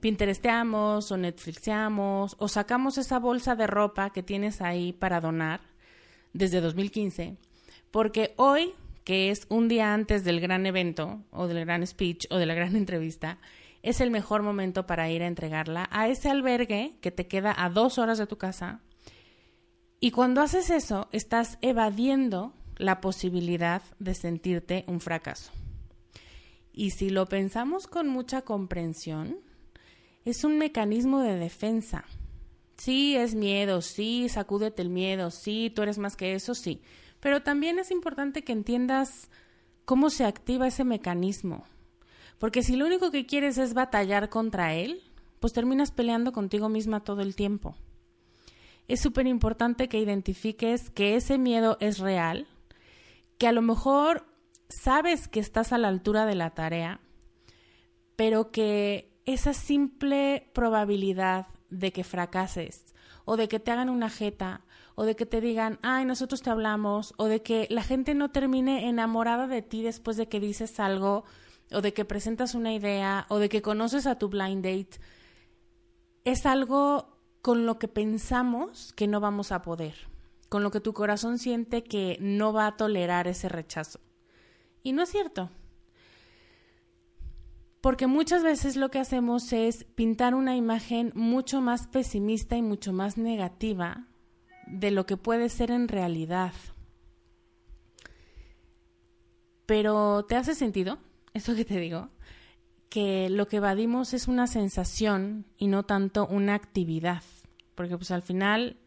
Pinteresteamos 0.00 1.10
o 1.10 1.16
Netflixeamos 1.16 2.36
o 2.38 2.48
sacamos 2.48 2.98
esa 2.98 3.18
bolsa 3.18 3.56
de 3.56 3.66
ropa 3.66 4.10
que 4.10 4.22
tienes 4.22 4.60
ahí 4.60 4.92
para 4.92 5.20
donar 5.20 5.60
desde 6.32 6.60
2015, 6.60 7.36
porque 7.90 8.34
hoy, 8.36 8.72
que 9.04 9.30
es 9.30 9.46
un 9.48 9.68
día 9.68 9.94
antes 9.94 10.24
del 10.24 10.40
gran 10.40 10.66
evento 10.66 11.22
o 11.30 11.46
del 11.46 11.64
gran 11.64 11.86
speech 11.86 12.26
o 12.30 12.36
de 12.36 12.46
la 12.46 12.54
gran 12.54 12.76
entrevista, 12.82 13.38
es 13.82 14.00
el 14.00 14.10
mejor 14.10 14.42
momento 14.42 14.86
para 14.86 15.10
ir 15.10 15.22
a 15.22 15.26
entregarla 15.26 15.88
a 15.90 16.08
ese 16.08 16.30
albergue 16.30 16.96
que 17.00 17.10
te 17.10 17.26
queda 17.26 17.54
a 17.56 17.70
dos 17.70 17.98
horas 17.98 18.18
de 18.18 18.26
tu 18.26 18.36
casa. 18.36 18.80
Y 20.00 20.10
cuando 20.10 20.42
haces 20.42 20.70
eso, 20.70 21.08
estás 21.12 21.58
evadiendo 21.60 22.54
la 22.76 23.00
posibilidad 23.00 23.82
de 23.98 24.14
sentirte 24.14 24.84
un 24.86 25.00
fracaso. 25.00 25.52
Y 26.72 26.90
si 26.90 27.10
lo 27.10 27.26
pensamos 27.26 27.88
con 27.88 28.08
mucha 28.08 28.42
comprensión, 28.42 29.38
es 30.30 30.44
un 30.44 30.58
mecanismo 30.58 31.20
de 31.20 31.36
defensa. 31.36 32.04
Sí, 32.76 33.16
es 33.16 33.34
miedo, 33.34 33.80
sí, 33.82 34.28
sacúdete 34.28 34.82
el 34.82 34.90
miedo, 34.90 35.30
sí, 35.30 35.72
tú 35.74 35.82
eres 35.82 35.98
más 35.98 36.16
que 36.16 36.34
eso, 36.34 36.54
sí. 36.54 36.80
Pero 37.20 37.42
también 37.42 37.78
es 37.78 37.90
importante 37.90 38.44
que 38.44 38.52
entiendas 38.52 39.30
cómo 39.84 40.10
se 40.10 40.24
activa 40.24 40.66
ese 40.66 40.84
mecanismo. 40.84 41.64
Porque 42.38 42.62
si 42.62 42.76
lo 42.76 42.86
único 42.86 43.10
que 43.10 43.26
quieres 43.26 43.58
es 43.58 43.74
batallar 43.74 44.28
contra 44.28 44.74
él, 44.74 45.02
pues 45.40 45.52
terminas 45.52 45.90
peleando 45.90 46.32
contigo 46.32 46.68
misma 46.68 47.00
todo 47.00 47.22
el 47.22 47.34
tiempo. 47.34 47.74
Es 48.86 49.00
súper 49.00 49.26
importante 49.26 49.88
que 49.88 49.98
identifiques 49.98 50.90
que 50.90 51.16
ese 51.16 51.36
miedo 51.36 51.76
es 51.80 51.98
real, 51.98 52.46
que 53.38 53.48
a 53.48 53.52
lo 53.52 53.62
mejor 53.62 54.24
sabes 54.68 55.26
que 55.26 55.40
estás 55.40 55.72
a 55.72 55.78
la 55.78 55.88
altura 55.88 56.26
de 56.26 56.34
la 56.34 56.50
tarea, 56.50 57.00
pero 58.16 58.50
que 58.50 59.17
esa 59.28 59.52
simple 59.52 60.50
probabilidad 60.54 61.48
de 61.68 61.92
que 61.92 62.02
fracases 62.02 62.94
o 63.26 63.36
de 63.36 63.46
que 63.46 63.60
te 63.60 63.70
hagan 63.70 63.90
una 63.90 64.08
jeta 64.08 64.62
o 64.94 65.04
de 65.04 65.16
que 65.16 65.26
te 65.26 65.42
digan, 65.42 65.78
ay, 65.82 66.06
nosotros 66.06 66.42
te 66.42 66.50
hablamos, 66.50 67.14
o 67.18 67.26
de 67.26 67.40
que 67.40 67.68
la 67.70 67.82
gente 67.82 68.14
no 68.14 68.30
termine 68.30 68.88
enamorada 68.88 69.46
de 69.46 69.62
ti 69.62 69.82
después 69.82 70.16
de 70.16 70.28
que 70.28 70.40
dices 70.40 70.80
algo 70.80 71.24
o 71.70 71.82
de 71.82 71.92
que 71.92 72.06
presentas 72.06 72.54
una 72.54 72.72
idea 72.72 73.26
o 73.28 73.38
de 73.38 73.48
que 73.50 73.62
conoces 73.62 74.06
a 74.06 74.18
tu 74.18 74.28
blind 74.28 74.64
date, 74.64 74.98
es 76.24 76.46
algo 76.46 77.18
con 77.42 77.66
lo 77.66 77.78
que 77.78 77.86
pensamos 77.86 78.92
que 78.94 79.06
no 79.06 79.20
vamos 79.20 79.52
a 79.52 79.60
poder, 79.60 79.94
con 80.48 80.62
lo 80.62 80.70
que 80.70 80.80
tu 80.80 80.94
corazón 80.94 81.38
siente 81.38 81.84
que 81.84 82.16
no 82.20 82.54
va 82.54 82.66
a 82.66 82.76
tolerar 82.76 83.28
ese 83.28 83.50
rechazo. 83.50 84.00
Y 84.82 84.92
no 84.92 85.02
es 85.02 85.10
cierto. 85.10 85.50
Porque 87.80 88.06
muchas 88.06 88.42
veces 88.42 88.76
lo 88.76 88.90
que 88.90 88.98
hacemos 88.98 89.52
es 89.52 89.84
pintar 89.84 90.34
una 90.34 90.56
imagen 90.56 91.12
mucho 91.14 91.60
más 91.60 91.86
pesimista 91.86 92.56
y 92.56 92.62
mucho 92.62 92.92
más 92.92 93.16
negativa 93.16 94.08
de 94.66 94.90
lo 94.90 95.06
que 95.06 95.16
puede 95.16 95.48
ser 95.48 95.70
en 95.70 95.88
realidad. 95.88 96.52
Pero 99.66 100.24
¿te 100.24 100.34
hace 100.34 100.54
sentido? 100.54 100.98
eso 101.34 101.54
que 101.54 101.64
te 101.64 101.78
digo, 101.78 102.10
que 102.88 103.28
lo 103.30 103.48
que 103.48 103.58
evadimos 103.58 104.14
es 104.14 104.28
una 104.28 104.46
sensación 104.46 105.46
y 105.56 105.68
no 105.68 105.84
tanto 105.84 106.26
una 106.26 106.54
actividad, 106.54 107.22
porque 107.74 107.96
pues 107.96 108.10
al 108.10 108.22
final 108.22 108.78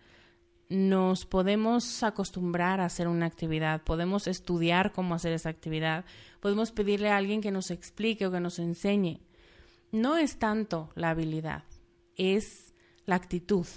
nos 0.72 1.25
podemos 1.25 2.01
acostumbrar 2.01 2.80
a 2.80 2.86
hacer 2.86 3.10
una 3.10 3.25
actividad, 3.25 3.84
podemos 3.84 4.25
estudiar 4.28 4.94
cómo 4.94 5.16
hacer 5.16 5.34
esa 5.34 5.50
actividad, 5.50 6.06
podemos 6.40 6.72
pedirle 6.72 7.10
a 7.10 7.18
alguien 7.18 7.42
que 7.42 7.51
nos 7.51 7.72
explique 7.72 8.25
o 8.25 8.32
que 8.32 8.40
nos 8.40 8.58
enseñe. 8.58 9.20
No 9.92 10.16
es 10.16 10.40
tanto 10.40 10.90
la 10.96 11.10
habilidad, 11.10 11.66
es 12.16 12.74
la 13.06 13.16
actitud. 13.16 13.68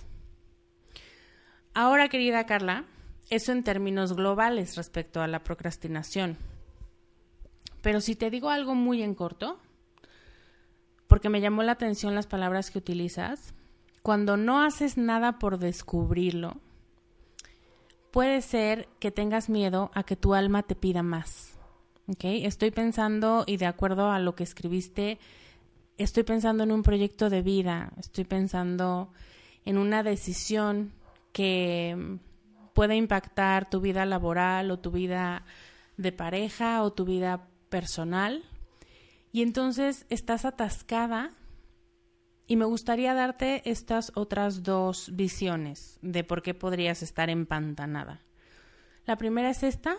Ahora, 1.74 2.08
querida 2.08 2.46
Carla, 2.46 2.84
eso 3.28 3.50
en 3.50 3.64
términos 3.64 4.12
globales 4.14 4.76
respecto 4.76 5.20
a 5.20 5.26
la 5.26 5.42
procrastinación. 5.42 6.38
Pero 7.82 8.00
si 8.00 8.14
te 8.14 8.30
digo 8.30 8.50
algo 8.50 8.76
muy 8.76 9.02
en 9.02 9.16
corto, 9.16 9.58
porque 11.08 11.28
me 11.28 11.40
llamó 11.40 11.64
la 11.64 11.72
atención 11.72 12.14
las 12.14 12.28
palabras 12.28 12.70
que 12.70 12.78
utilizas, 12.78 13.52
cuando 14.02 14.36
no 14.36 14.62
haces 14.62 14.96
nada 14.96 15.40
por 15.40 15.58
descubrirlo, 15.58 16.60
puede 18.14 18.42
ser 18.42 18.86
que 19.00 19.10
tengas 19.10 19.48
miedo 19.48 19.90
a 19.92 20.04
que 20.04 20.14
tu 20.14 20.34
alma 20.34 20.62
te 20.62 20.76
pida 20.76 21.02
más. 21.02 21.58
¿Okay? 22.06 22.46
Estoy 22.46 22.70
pensando, 22.70 23.42
y 23.44 23.56
de 23.56 23.66
acuerdo 23.66 24.12
a 24.12 24.20
lo 24.20 24.36
que 24.36 24.44
escribiste, 24.44 25.18
estoy 25.98 26.22
pensando 26.22 26.62
en 26.62 26.70
un 26.70 26.84
proyecto 26.84 27.28
de 27.28 27.42
vida, 27.42 27.92
estoy 27.98 28.22
pensando 28.22 29.10
en 29.64 29.78
una 29.78 30.04
decisión 30.04 30.92
que 31.32 32.20
puede 32.72 32.94
impactar 32.94 33.68
tu 33.68 33.80
vida 33.80 34.06
laboral 34.06 34.70
o 34.70 34.78
tu 34.78 34.92
vida 34.92 35.44
de 35.96 36.12
pareja 36.12 36.84
o 36.84 36.92
tu 36.92 37.04
vida 37.04 37.48
personal 37.68 38.44
y 39.32 39.42
entonces 39.42 40.06
estás 40.08 40.44
atascada 40.44 41.32
y 42.46 42.56
me 42.56 42.64
gustaría 42.64 43.14
darte 43.14 43.62
estas 43.70 44.12
otras 44.14 44.62
dos 44.62 45.10
visiones 45.14 45.98
de 46.02 46.24
por 46.24 46.42
qué 46.42 46.54
podrías 46.54 47.02
estar 47.02 47.30
empantanada. 47.30 48.20
La 49.06 49.16
primera 49.16 49.50
es 49.50 49.62
esta, 49.62 49.96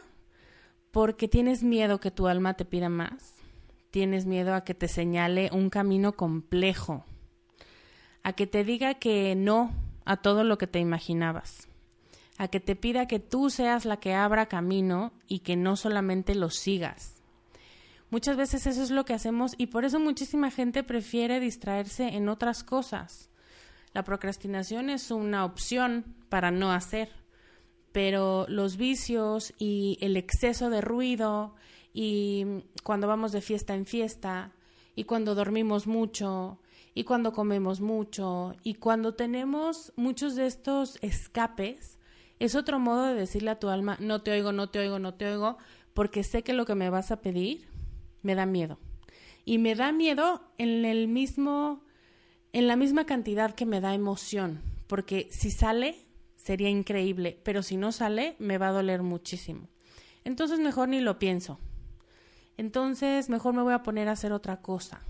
porque 0.91 1.27
tienes 1.27 1.63
miedo 1.63 1.99
que 1.99 2.11
tu 2.11 2.27
alma 2.27 2.53
te 2.53 2.65
pida 2.65 2.89
más, 2.89 3.35
tienes 3.91 4.25
miedo 4.25 4.53
a 4.53 4.63
que 4.63 4.73
te 4.73 4.87
señale 4.87 5.49
un 5.51 5.69
camino 5.69 6.13
complejo, 6.13 7.05
a 8.23 8.33
que 8.33 8.47
te 8.47 8.63
diga 8.63 8.95
que 8.95 9.35
no 9.35 9.71
a 10.05 10.17
todo 10.17 10.43
lo 10.43 10.57
que 10.57 10.67
te 10.67 10.79
imaginabas, 10.79 11.67
a 12.37 12.47
que 12.47 12.59
te 12.59 12.75
pida 12.75 13.07
que 13.07 13.19
tú 13.19 13.49
seas 13.49 13.85
la 13.85 13.97
que 13.97 14.13
abra 14.13 14.47
camino 14.47 15.13
y 15.27 15.39
que 15.39 15.55
no 15.55 15.75
solamente 15.75 16.35
lo 16.35 16.49
sigas 16.49 17.14
Muchas 18.09 18.37
veces 18.37 18.67
eso 18.67 18.83
es 18.83 18.91
lo 18.91 19.03
que 19.05 19.13
hacemos 19.13 19.55
y 19.57 19.67
por 19.67 19.83
eso 19.83 19.99
muchísima 19.99 20.51
gente 20.51 20.83
prefiere 20.83 21.39
distraerse 21.39 22.09
en 22.09 22.29
otras 22.29 22.63
cosas. 22.63 23.29
La 23.93 24.03
procrastinación 24.03 24.89
es 24.89 25.09
una 25.09 25.45
opción 25.45 26.15
para 26.29 26.51
no 26.51 26.71
hacer, 26.71 27.09
pero 27.91 28.45
los 28.47 28.77
vicios 28.77 29.53
y 29.57 29.97
el 30.01 30.17
exceso 30.17 30.69
de 30.69 30.81
ruido 30.81 31.55
y 31.93 32.45
cuando 32.83 33.07
vamos 33.07 33.31
de 33.31 33.41
fiesta 33.41 33.73
en 33.73 33.85
fiesta 33.85 34.51
y 34.95 35.05
cuando 35.05 35.33
dormimos 35.33 35.87
mucho 35.87 36.59
y 36.93 37.05
cuando 37.05 37.31
comemos 37.31 37.81
mucho 37.81 38.53
y 38.63 38.75
cuando 38.75 39.13
tenemos 39.13 39.93
muchos 39.95 40.35
de 40.35 40.45
estos 40.45 40.97
escapes, 41.01 41.97
es 42.39 42.55
otro 42.55 42.79
modo 42.79 43.05
de 43.05 43.15
decirle 43.15 43.51
a 43.51 43.59
tu 43.59 43.69
alma, 43.69 43.97
no 43.99 44.21
te 44.21 44.31
oigo, 44.31 44.51
no 44.51 44.69
te 44.69 44.79
oigo, 44.79 44.99
no 44.99 45.13
te 45.13 45.31
oigo, 45.31 45.57
porque 45.93 46.23
sé 46.23 46.43
que 46.43 46.53
lo 46.53 46.65
que 46.65 46.75
me 46.75 46.89
vas 46.89 47.11
a 47.11 47.21
pedir 47.21 47.74
me 48.25 48.35
da 48.35 48.45
miedo. 48.45 48.79
Y 49.45 49.59
me 49.59 49.75
da 49.75 49.91
miedo 49.91 50.41
en 50.57 50.83
el 50.83 51.07
mismo 51.07 51.83
en 52.51 52.67
la 52.67 52.77
misma 52.77 53.05
cantidad 53.05 53.53
que 53.53 53.65
me 53.65 53.81
da 53.81 53.93
emoción, 53.93 54.61
porque 54.87 55.27
si 55.29 55.51
sale 55.51 55.95
sería 56.37 56.69
increíble, 56.69 57.37
pero 57.43 57.61
si 57.61 57.75
no 57.75 57.91
sale 57.91 58.35
me 58.39 58.57
va 58.57 58.69
a 58.69 58.71
doler 58.71 59.03
muchísimo. 59.03 59.67
Entonces 60.23 60.59
mejor 60.59 60.87
ni 60.87 61.01
lo 61.01 61.19
pienso. 61.19 61.59
Entonces 62.57 63.29
mejor 63.29 63.53
me 63.53 63.61
voy 63.61 63.73
a 63.73 63.83
poner 63.83 64.07
a 64.07 64.13
hacer 64.13 64.31
otra 64.31 64.61
cosa. 64.61 65.01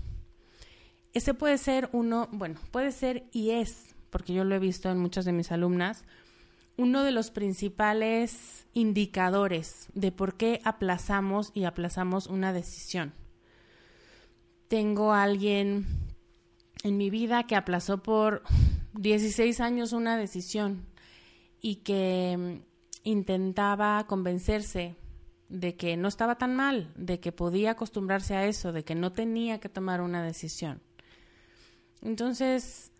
Ese 1.14 1.34
puede 1.34 1.56
ser 1.56 1.88
uno, 1.92 2.28
bueno, 2.32 2.60
puede 2.72 2.90
ser 2.90 3.24
y 3.32 3.50
es, 3.50 3.94
porque 4.10 4.34
yo 4.34 4.44
lo 4.44 4.54
he 4.54 4.58
visto 4.58 4.90
en 4.90 4.98
muchas 4.98 5.24
de 5.24 5.32
mis 5.32 5.52
alumnas, 5.52 6.04
uno 6.76 7.02
de 7.04 7.12
los 7.12 7.30
principales 7.30 8.66
indicadores 8.72 9.88
de 9.94 10.12
por 10.12 10.36
qué 10.36 10.60
aplazamos 10.64 11.50
y 11.54 11.64
aplazamos 11.64 12.26
una 12.26 12.52
decisión. 12.52 13.14
Tengo 14.68 15.12
a 15.12 15.22
alguien 15.22 15.86
en 16.82 16.96
mi 16.96 17.08
vida 17.08 17.44
que 17.44 17.56
aplazó 17.56 18.02
por 18.02 18.42
16 18.94 19.60
años 19.60 19.92
una 19.92 20.16
decisión 20.16 20.86
y 21.60 21.76
que 21.76 22.36
mm, 22.36 23.08
intentaba 23.08 24.06
convencerse 24.06 24.96
de 25.48 25.76
que 25.76 25.96
no 25.96 26.08
estaba 26.08 26.36
tan 26.36 26.56
mal, 26.56 26.92
de 26.96 27.20
que 27.20 27.32
podía 27.32 27.72
acostumbrarse 27.72 28.34
a 28.34 28.46
eso, 28.46 28.72
de 28.72 28.84
que 28.84 28.94
no 28.94 29.12
tenía 29.12 29.60
que 29.60 29.68
tomar 29.68 30.00
una 30.00 30.22
decisión. 30.22 30.82
Entonces, 32.02 32.90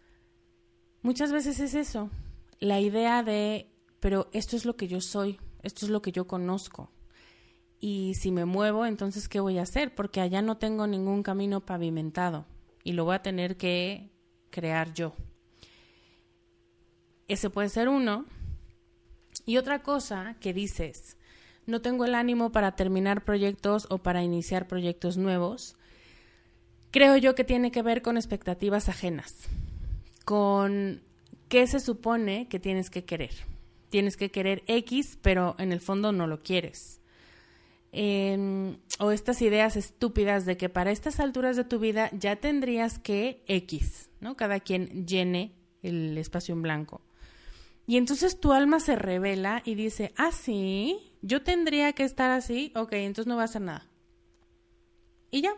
muchas 1.03 1.33
veces 1.33 1.59
es 1.61 1.75
eso, 1.75 2.11
la 2.61 2.81
idea 2.81 3.23
de, 3.23 3.71
pero 4.01 4.29
esto 4.33 4.57
es 4.57 4.65
lo 4.65 4.77
que 4.77 4.89
yo 4.89 5.01
soy, 5.01 5.39
esto 5.63 5.87
es 5.87 5.91
lo 5.91 6.03
que 6.03 6.13
yo 6.13 6.27
conozco. 6.27 6.91
Y 7.79 8.15
si 8.15 8.31
me 8.31 8.45
muevo, 8.45 8.87
entonces, 8.87 9.29
¿qué 9.29 9.41
voy 9.41 9.59
a 9.59 9.63
hacer? 9.63 9.95
Porque 9.95 10.21
allá 10.21 10.43
no 10.43 10.57
tengo 10.57 10.87
ningún 10.87 11.23
camino 11.23 11.61
pavimentado 11.65 12.47
y 12.83 12.93
lo 12.93 13.05
voy 13.05 13.17
a 13.17 13.23
tener 13.23 13.57
que 13.57 14.11
crear 14.51 14.93
yo. 14.95 15.15
Ese 17.29 17.51
puede 17.51 17.69
ser 17.69 17.89
uno. 17.89 18.25
Y 19.45 19.59
otra 19.59 19.83
cosa 19.83 20.37
que 20.41 20.55
dices, 20.55 21.17
no 21.67 21.83
tengo 21.83 22.05
el 22.05 22.15
ánimo 22.15 22.53
para 22.53 22.77
terminar 22.77 23.25
proyectos 23.25 23.87
o 23.91 23.99
para 23.99 24.23
iniciar 24.23 24.67
proyectos 24.67 25.17
nuevos, 25.17 25.77
creo 26.91 27.17
yo 27.17 27.35
que 27.35 27.45
tiene 27.45 27.71
que 27.71 27.83
ver 27.83 28.03
con 28.03 28.17
expectativas 28.17 28.89
ajenas, 28.89 29.49
con 30.25 31.03
qué 31.49 31.67
se 31.67 31.81
supone 31.81 32.49
que 32.49 32.59
tienes 32.59 32.91
que 32.91 33.05
querer. 33.05 33.33
Tienes 33.89 34.17
que 34.17 34.31
querer 34.31 34.63
X, 34.67 35.19
pero 35.23 35.55
en 35.59 35.73
el 35.73 35.81
fondo 35.81 36.13
no 36.13 36.27
lo 36.27 36.43
quieres. 36.43 37.01
Em, 37.93 38.77
o 38.99 39.11
estas 39.11 39.41
ideas 39.41 39.77
estúpidas 39.77 40.45
de 40.45 40.57
que 40.57 40.69
para 40.69 40.91
estas 40.91 41.19
alturas 41.21 41.57
de 41.57 41.65
tu 41.65 41.79
vida 41.79 42.11
ya 42.13 42.37
tendrías 42.37 42.99
que 42.99 43.43
X, 43.47 44.11
¿no? 44.21 44.37
Cada 44.37 44.61
quien 44.61 45.07
llene 45.07 45.55
el 45.83 46.19
espacio 46.19 46.55
en 46.55 46.63
blanco. 46.63 47.01
Y 47.87 47.97
entonces 47.97 48.41
tu 48.41 48.53
alma 48.53 48.81
se 48.81 48.97
revela 48.97 49.63
y 49.65 49.77
dice, 49.77 50.13
ah, 50.17 50.33
sí, 50.33 50.99
yo 51.23 51.43
tendría 51.43 51.93
que 51.93 52.03
estar 52.03 52.31
así, 52.31 52.73
ok, 52.75 52.93
entonces 52.95 53.29
no 53.29 53.37
va 53.37 53.43
a 53.43 53.47
hacer 53.47 53.63
nada. 53.63 53.89
Y 55.31 55.43
ya, 55.43 55.55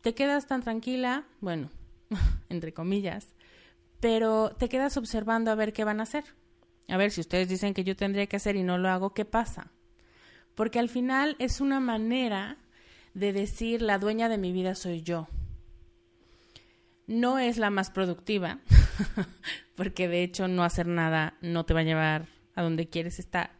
te 0.00 0.14
quedas 0.14 0.46
tan 0.46 0.62
tranquila, 0.62 1.26
bueno, 1.40 1.70
entre 2.48 2.74
comillas, 2.74 3.33
pero 4.00 4.50
te 4.58 4.68
quedas 4.68 4.96
observando 4.96 5.50
a 5.50 5.54
ver 5.54 5.72
qué 5.72 5.84
van 5.84 6.00
a 6.00 6.04
hacer. 6.04 6.24
A 6.88 6.96
ver, 6.96 7.10
si 7.10 7.20
ustedes 7.20 7.48
dicen 7.48 7.74
que 7.74 7.84
yo 7.84 7.96
tendría 7.96 8.26
que 8.26 8.36
hacer 8.36 8.56
y 8.56 8.62
no 8.62 8.78
lo 8.78 8.88
hago, 8.88 9.14
¿qué 9.14 9.24
pasa? 9.24 9.72
Porque 10.54 10.78
al 10.78 10.88
final 10.88 11.36
es 11.38 11.60
una 11.60 11.80
manera 11.80 12.58
de 13.14 13.32
decir 13.32 13.80
la 13.82 13.98
dueña 13.98 14.28
de 14.28 14.38
mi 14.38 14.52
vida 14.52 14.74
soy 14.74 15.02
yo. 15.02 15.28
No 17.06 17.38
es 17.38 17.58
la 17.58 17.70
más 17.70 17.90
productiva, 17.90 18.60
porque 19.76 20.08
de 20.08 20.22
hecho 20.22 20.48
no 20.48 20.64
hacer 20.64 20.86
nada 20.86 21.34
no 21.40 21.64
te 21.64 21.74
va 21.74 21.80
a 21.80 21.84
llevar 21.84 22.26
a 22.54 22.62
donde 22.62 22.88
quieres 22.88 23.18
estar. 23.18 23.50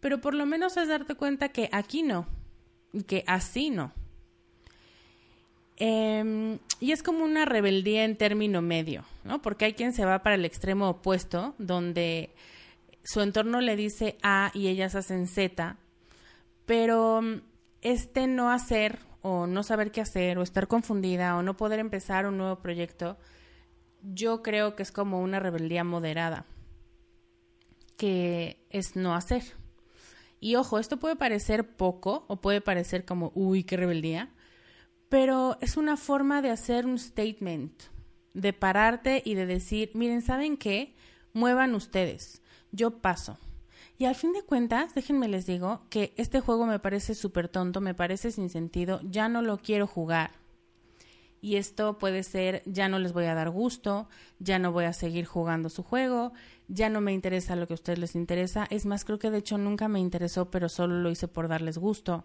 Pero 0.00 0.20
por 0.20 0.34
lo 0.34 0.46
menos 0.46 0.76
es 0.76 0.88
darte 0.88 1.14
cuenta 1.14 1.50
que 1.50 1.68
aquí 1.72 2.02
no, 2.02 2.26
y 2.92 3.02
que 3.02 3.24
así 3.26 3.70
no. 3.70 3.92
Em, 5.80 6.58
y 6.80 6.90
es 6.90 7.04
como 7.04 7.24
una 7.24 7.44
rebeldía 7.44 8.04
en 8.04 8.16
término 8.16 8.60
medio, 8.62 9.04
¿no? 9.22 9.40
Porque 9.40 9.64
hay 9.64 9.74
quien 9.74 9.92
se 9.92 10.04
va 10.04 10.24
para 10.24 10.34
el 10.34 10.44
extremo 10.44 10.88
opuesto, 10.88 11.54
donde 11.58 12.34
su 13.04 13.20
entorno 13.20 13.60
le 13.60 13.76
dice 13.76 14.18
A 14.22 14.50
y 14.54 14.66
ellas 14.66 14.96
hacen 14.96 15.28
Z, 15.28 15.76
pero 16.66 17.22
mm, 17.22 17.42
este 17.82 18.26
no 18.26 18.50
hacer 18.50 18.98
o 19.22 19.46
no 19.46 19.62
saber 19.62 19.92
qué 19.92 20.00
hacer 20.00 20.38
o 20.38 20.42
estar 20.42 20.66
confundida 20.66 21.36
o 21.36 21.42
no 21.42 21.56
poder 21.56 21.78
empezar 21.78 22.26
un 22.26 22.38
nuevo 22.38 22.56
proyecto, 22.56 23.16
yo 24.02 24.42
creo 24.42 24.74
que 24.74 24.82
es 24.82 24.90
como 24.90 25.20
una 25.20 25.38
rebeldía 25.38 25.84
moderada, 25.84 26.44
que 27.96 28.66
es 28.70 28.96
no 28.96 29.14
hacer. 29.14 29.44
Y 30.40 30.56
ojo, 30.56 30.80
esto 30.80 30.98
puede 30.98 31.14
parecer 31.14 31.76
poco 31.76 32.24
o 32.26 32.40
puede 32.40 32.60
parecer 32.60 33.04
como, 33.04 33.30
uy, 33.34 33.62
qué 33.62 33.76
rebeldía, 33.76 34.30
pero 35.08 35.56
es 35.60 35.76
una 35.76 35.96
forma 35.96 36.42
de 36.42 36.50
hacer 36.50 36.86
un 36.86 36.98
statement, 36.98 37.82
de 38.34 38.52
pararte 38.52 39.22
y 39.24 39.34
de 39.34 39.46
decir, 39.46 39.90
miren, 39.94 40.22
¿saben 40.22 40.56
qué? 40.56 40.94
Muevan 41.32 41.74
ustedes, 41.74 42.42
yo 42.72 42.98
paso. 43.00 43.38
Y 43.96 44.04
al 44.04 44.14
fin 44.14 44.32
de 44.32 44.42
cuentas, 44.42 44.94
déjenme 44.94 45.26
les 45.26 45.46
digo 45.46 45.82
que 45.90 46.14
este 46.16 46.40
juego 46.40 46.66
me 46.66 46.78
parece 46.78 47.14
súper 47.14 47.48
tonto, 47.48 47.80
me 47.80 47.94
parece 47.94 48.30
sin 48.30 48.48
sentido, 48.48 49.00
ya 49.02 49.28
no 49.28 49.42
lo 49.42 49.58
quiero 49.58 49.86
jugar. 49.86 50.32
Y 51.40 51.56
esto 51.56 51.98
puede 51.98 52.22
ser, 52.22 52.62
ya 52.66 52.88
no 52.88 52.98
les 52.98 53.12
voy 53.12 53.24
a 53.24 53.34
dar 53.34 53.50
gusto, 53.50 54.08
ya 54.38 54.58
no 54.58 54.72
voy 54.72 54.84
a 54.84 54.92
seguir 54.92 55.24
jugando 55.24 55.68
su 55.68 55.82
juego, 55.82 56.32
ya 56.66 56.90
no 56.90 57.00
me 57.00 57.12
interesa 57.12 57.56
lo 57.56 57.66
que 57.66 57.74
a 57.74 57.76
ustedes 57.76 57.98
les 57.98 58.14
interesa. 58.14 58.66
Es 58.70 58.86
más, 58.86 59.04
creo 59.04 59.18
que 59.18 59.30
de 59.30 59.38
hecho 59.38 59.58
nunca 59.58 59.88
me 59.88 60.00
interesó, 60.00 60.50
pero 60.50 60.68
solo 60.68 61.00
lo 61.00 61.10
hice 61.10 61.28
por 61.28 61.48
darles 61.48 61.78
gusto. 61.78 62.24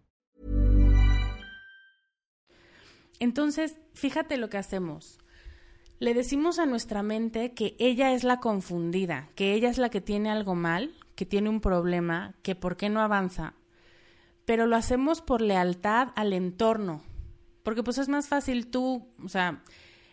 Entonces, 3.21 3.77
fíjate 3.93 4.35
lo 4.37 4.49
que 4.49 4.57
hacemos. 4.57 5.19
Le 5.99 6.15
decimos 6.15 6.57
a 6.57 6.65
nuestra 6.65 7.03
mente 7.03 7.53
que 7.53 7.75
ella 7.77 8.13
es 8.13 8.23
la 8.23 8.39
confundida, 8.39 9.29
que 9.35 9.53
ella 9.53 9.69
es 9.69 9.77
la 9.77 9.89
que 9.89 10.01
tiene 10.01 10.31
algo 10.31 10.55
mal, 10.55 10.95
que 11.13 11.27
tiene 11.27 11.47
un 11.47 11.61
problema, 11.61 12.33
que 12.41 12.55
por 12.55 12.77
qué 12.77 12.89
no 12.89 12.99
avanza. 12.99 13.53
Pero 14.45 14.65
lo 14.65 14.75
hacemos 14.75 15.21
por 15.21 15.41
lealtad 15.41 16.07
al 16.15 16.33
entorno. 16.33 17.03
Porque 17.61 17.83
pues 17.83 17.99
es 17.99 18.09
más 18.09 18.27
fácil 18.27 18.71
tú, 18.71 19.07
o 19.23 19.29
sea, 19.29 19.61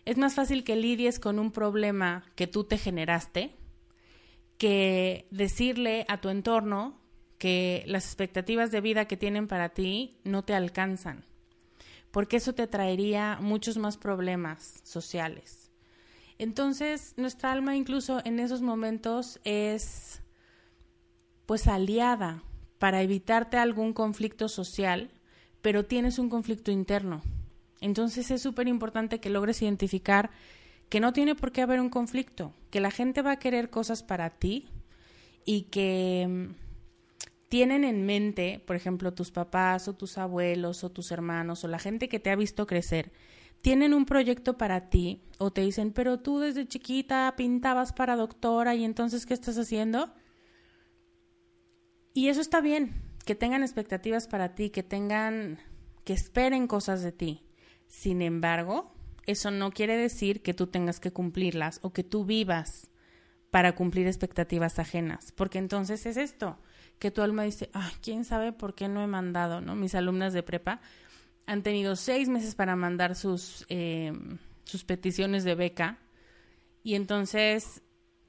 es 0.05 0.19
más 0.19 0.35
fácil 0.35 0.63
que 0.63 0.75
lidies 0.75 1.19
con 1.19 1.39
un 1.39 1.51
problema 1.51 2.23
que 2.35 2.45
tú 2.45 2.63
te 2.63 2.77
generaste 2.77 3.55
que 4.59 5.27
decirle 5.31 6.05
a 6.09 6.21
tu 6.21 6.29
entorno 6.29 7.01
que 7.39 7.83
las 7.87 8.05
expectativas 8.05 8.69
de 8.69 8.81
vida 8.81 9.05
que 9.05 9.17
tienen 9.17 9.47
para 9.47 9.69
ti 9.69 10.19
no 10.23 10.43
te 10.43 10.53
alcanzan, 10.53 11.25
porque 12.11 12.37
eso 12.37 12.53
te 12.53 12.67
traería 12.67 13.37
muchos 13.41 13.77
más 13.77 13.97
problemas 13.97 14.81
sociales. 14.83 15.71
Entonces, 16.37 17.13
nuestra 17.17 17.51
alma 17.51 17.75
incluso 17.75 18.21
en 18.25 18.39
esos 18.39 18.61
momentos 18.61 19.39
es 19.43 20.21
pues 21.45 21.67
aliada 21.67 22.43
para 22.77 23.01
evitarte 23.01 23.57
algún 23.57 23.93
conflicto 23.93 24.47
social, 24.47 25.11
pero 25.61 25.85
tienes 25.85 26.19
un 26.19 26.29
conflicto 26.29 26.71
interno. 26.71 27.21
Entonces 27.81 28.29
es 28.31 28.41
súper 28.41 28.67
importante 28.67 29.19
que 29.19 29.29
logres 29.29 29.61
identificar 29.61 30.29
que 30.89 30.99
no 30.99 31.13
tiene 31.13 31.35
por 31.35 31.51
qué 31.51 31.61
haber 31.61 31.79
un 31.79 31.89
conflicto, 31.89 32.53
que 32.71 32.79
la 32.79 32.91
gente 32.91 33.21
va 33.21 33.33
a 33.33 33.39
querer 33.39 33.69
cosas 33.69 34.03
para 34.03 34.29
ti 34.31 34.67
y 35.45 35.63
que 35.63 36.49
tienen 37.49 37.83
en 37.83 38.05
mente, 38.05 38.63
por 38.65 38.75
ejemplo, 38.75 39.13
tus 39.13 39.31
papás 39.31 39.87
o 39.87 39.95
tus 39.95 40.17
abuelos 40.17 40.83
o 40.83 40.91
tus 40.91 41.11
hermanos 41.11 41.63
o 41.63 41.67
la 41.67 41.79
gente 41.79 42.07
que 42.07 42.19
te 42.19 42.29
ha 42.29 42.35
visto 42.35 42.67
crecer, 42.67 43.11
tienen 43.61 43.93
un 43.93 44.05
proyecto 44.05 44.57
para 44.57 44.89
ti 44.89 45.23
o 45.39 45.51
te 45.51 45.61
dicen, 45.61 45.91
pero 45.91 46.19
tú 46.19 46.39
desde 46.39 46.67
chiquita 46.67 47.33
pintabas 47.35 47.91
para 47.91 48.15
doctora 48.15 48.75
y 48.75 48.85
entonces, 48.85 49.25
¿qué 49.25 49.33
estás 49.33 49.57
haciendo? 49.57 50.13
Y 52.13 52.29
eso 52.29 52.39
está 52.39 52.61
bien, 52.61 52.93
que 53.25 53.35
tengan 53.35 53.63
expectativas 53.63 54.27
para 54.27 54.55
ti, 54.55 54.69
que 54.69 54.83
tengan, 54.83 55.59
que 56.03 56.13
esperen 56.13 56.67
cosas 56.67 57.01
de 57.01 57.11
ti. 57.11 57.43
Sin 57.87 58.21
embargo, 58.21 58.93
eso 59.25 59.51
no 59.51 59.71
quiere 59.71 59.97
decir 59.97 60.41
que 60.41 60.53
tú 60.53 60.67
tengas 60.67 60.99
que 60.99 61.11
cumplirlas 61.11 61.79
o 61.81 61.91
que 61.93 62.03
tú 62.03 62.25
vivas 62.25 62.89
para 63.49 63.73
cumplir 63.75 64.07
expectativas 64.07 64.77
ajenas, 64.77 65.31
porque 65.31 65.57
entonces 65.57 66.05
es 66.05 66.17
esto, 66.17 66.59
que 66.99 67.11
tu 67.11 67.21
alma 67.21 67.43
dice, 67.43 67.69
ay, 67.73 67.91
quién 68.01 68.25
sabe 68.25 68.51
por 68.51 68.75
qué 68.75 68.87
no 68.87 69.01
he 69.01 69.07
mandado, 69.07 69.61
¿no? 69.61 69.75
Mis 69.75 69.95
alumnas 69.95 70.33
de 70.33 70.43
prepa 70.43 70.81
han 71.45 71.63
tenido 71.63 71.95
seis 71.95 72.29
meses 72.29 72.53
para 72.53 72.75
mandar 72.75 73.15
sus, 73.15 73.65
eh, 73.69 74.13
sus 74.65 74.83
peticiones 74.83 75.43
de 75.43 75.55
beca 75.55 75.97
y 76.83 76.95
entonces 76.95 77.81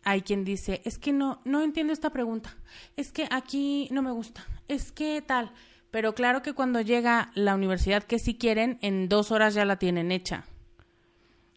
hay 0.03 0.23
quien 0.23 0.45
dice, 0.45 0.81
es 0.85 0.99
que 0.99 1.13
no, 1.13 1.43
no 1.45 1.63
entiendo 1.63 1.93
esta 1.93 2.11
pregunta, 2.11 2.57
es 2.97 3.13
que 3.13 3.29
aquí 3.31 3.89
no 3.91 4.01
me 4.01 4.13
gusta, 4.13 4.47
es 4.69 4.93
que 4.93 5.21
tal, 5.21 5.53
pero 5.91 6.15
claro 6.15 6.41
que 6.41 6.55
cuando 6.55 6.81
llega 6.81 7.31
la 7.35 7.55
universidad 7.55 8.05
que 8.05 8.19
si 8.19 8.35
quieren, 8.35 8.79
en 8.81 9.09
dos 9.09 9.33
horas 9.33 9.55
ya 9.55 9.65
la 9.65 9.77
tienen 9.77 10.13
hecha. 10.13 10.45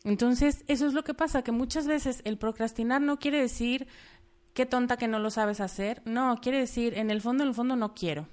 Entonces, 0.03 0.65
eso 0.67 0.85
es 0.85 0.93
lo 0.93 1.03
que 1.05 1.13
pasa, 1.13 1.43
que 1.43 1.53
muchas 1.53 1.87
veces 1.87 2.21
el 2.25 2.37
procrastinar 2.37 3.01
no 3.01 3.19
quiere 3.19 3.39
decir 3.39 3.87
qué 4.53 4.65
tonta 4.65 4.97
que 4.97 5.07
no 5.07 5.19
lo 5.19 5.29
sabes 5.29 5.59
hacer, 5.59 6.01
no, 6.05 6.39
quiere 6.41 6.59
decir, 6.59 6.97
en 6.97 7.11
el 7.11 7.21
fondo, 7.21 7.43
en 7.43 7.49
el 7.49 7.55
fondo 7.55 7.75
no 7.75 7.93
quiero. 7.93 8.27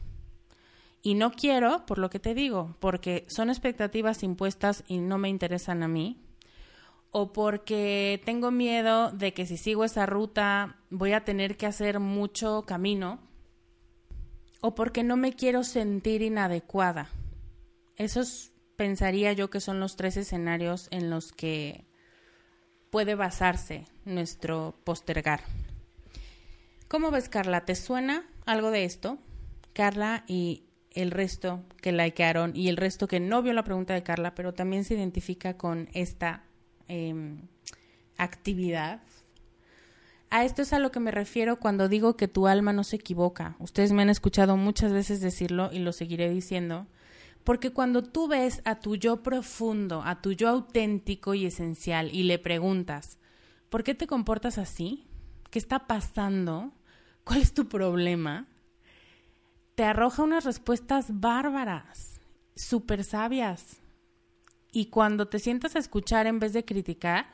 Y 1.02 1.14
no 1.14 1.32
quiero, 1.32 1.86
por 1.86 1.98
lo 1.98 2.10
que 2.10 2.18
te 2.18 2.34
digo, 2.34 2.76
porque 2.78 3.24
son 3.28 3.48
expectativas 3.48 4.22
impuestas 4.22 4.84
y 4.86 4.98
no 4.98 5.16
me 5.16 5.30
interesan 5.30 5.82
a 5.82 5.88
mí, 5.88 6.22
o 7.10 7.32
porque 7.32 8.20
tengo 8.24 8.50
miedo 8.50 9.10
de 9.10 9.32
que 9.32 9.46
si 9.46 9.56
sigo 9.56 9.84
esa 9.84 10.06
ruta 10.06 10.76
voy 10.90 11.12
a 11.12 11.24
tener 11.24 11.56
que 11.56 11.66
hacer 11.66 12.00
mucho 12.00 12.62
camino, 12.66 13.18
o 14.60 14.74
porque 14.74 15.02
no 15.02 15.16
me 15.16 15.32
quiero 15.32 15.64
sentir 15.64 16.20
inadecuada. 16.20 17.08
Esos 17.96 18.52
pensaría 18.76 19.32
yo 19.32 19.50
que 19.50 19.60
son 19.60 19.80
los 19.80 19.96
tres 19.96 20.18
escenarios 20.18 20.88
en 20.90 21.08
los 21.10 21.32
que 21.32 21.86
puede 22.90 23.14
basarse 23.14 23.86
nuestro 24.04 24.74
postergar. 24.84 25.40
¿Cómo 26.90 27.12
ves, 27.12 27.28
Carla? 27.28 27.64
¿Te 27.64 27.76
suena 27.76 28.26
algo 28.46 28.72
de 28.72 28.84
esto? 28.84 29.18
Carla 29.72 30.24
y 30.26 30.64
el 30.90 31.12
resto 31.12 31.62
que 31.80 31.92
likearon 31.92 32.50
y 32.56 32.66
el 32.66 32.76
resto 32.76 33.06
que 33.06 33.20
no 33.20 33.42
vio 33.42 33.52
la 33.52 33.62
pregunta 33.62 33.94
de 33.94 34.02
Carla, 34.02 34.34
pero 34.34 34.54
también 34.54 34.82
se 34.82 34.94
identifica 34.94 35.56
con 35.56 35.88
esta 35.92 36.42
em, 36.88 37.42
actividad 38.16 39.00
a 40.30 40.44
esto 40.44 40.62
es 40.62 40.72
a 40.72 40.78
lo 40.78 40.92
que 40.92 41.00
me 41.00 41.10
refiero 41.10 41.58
cuando 41.58 41.88
digo 41.88 42.16
que 42.16 42.28
tu 42.28 42.46
alma 42.46 42.72
no 42.72 42.84
se 42.84 42.96
equivoca. 42.96 43.56
Ustedes 43.58 43.90
me 43.90 44.02
han 44.02 44.10
escuchado 44.10 44.56
muchas 44.56 44.92
veces 44.92 45.20
decirlo 45.20 45.70
y 45.72 45.80
lo 45.80 45.92
seguiré 45.92 46.30
diciendo. 46.30 46.86
Porque 47.42 47.70
cuando 47.70 48.04
tú 48.04 48.28
ves 48.28 48.62
a 48.64 48.78
tu 48.78 48.94
yo 48.94 49.24
profundo, 49.24 50.02
a 50.04 50.22
tu 50.22 50.32
yo 50.32 50.48
auténtico 50.48 51.34
y 51.34 51.46
esencial 51.46 52.14
y 52.14 52.22
le 52.22 52.38
preguntas, 52.38 53.18
¿por 53.70 53.82
qué 53.82 53.94
te 53.96 54.06
comportas 54.06 54.56
así? 54.58 55.08
¿Qué 55.50 55.58
está 55.58 55.88
pasando? 55.88 56.72
¿Cuál 57.24 57.40
es 57.40 57.54
tu 57.54 57.68
problema? 57.68 58.46
Te 59.74 59.84
arroja 59.84 60.22
unas 60.22 60.44
respuestas 60.44 61.20
bárbaras, 61.20 62.20
súper 62.54 63.04
sabias. 63.04 63.78
Y 64.72 64.86
cuando 64.86 65.28
te 65.28 65.38
sientas 65.38 65.76
a 65.76 65.78
escuchar 65.78 66.26
en 66.26 66.38
vez 66.38 66.52
de 66.52 66.64
criticar, 66.64 67.26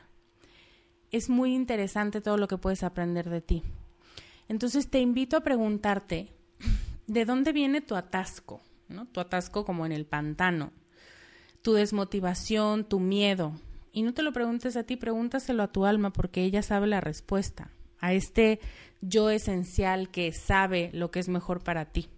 es 1.11 1.29
muy 1.29 1.53
interesante 1.53 2.21
todo 2.21 2.37
lo 2.37 2.47
que 2.47 2.57
puedes 2.57 2.83
aprender 2.83 3.29
de 3.29 3.41
ti. 3.41 3.63
Entonces 4.47 4.89
te 4.89 4.99
invito 4.99 5.37
a 5.37 5.41
preguntarte, 5.41 6.31
¿de 7.05 7.25
dónde 7.25 7.53
viene 7.53 7.81
tu 7.81 7.95
atasco? 7.95 8.61
¿no? 8.89 9.05
Tu 9.07 9.19
atasco 9.19 9.65
como 9.65 9.85
en 9.85 9.91
el 9.91 10.05
pantano, 10.05 10.71
tu 11.61 11.73
desmotivación, 11.73 12.85
tu 12.85 12.99
miedo. 12.99 13.53
Y 13.91 14.03
no 14.03 14.13
te 14.13 14.21
lo 14.21 14.31
preguntes 14.31 14.77
a 14.77 14.83
ti, 14.83 14.95
pregúntaselo 14.95 15.63
a 15.63 15.71
tu 15.71 15.85
alma 15.85 16.13
porque 16.13 16.43
ella 16.43 16.61
sabe 16.61 16.87
la 16.87 17.01
respuesta, 17.01 17.71
a 17.99 18.13
este 18.13 18.59
yo 19.01 19.29
esencial 19.29 20.09
que 20.09 20.33
sabe 20.33 20.89
lo 20.93 21.11
que 21.11 21.19
es 21.19 21.29
mejor 21.29 21.63
para 21.63 21.85
ti. 21.85 22.09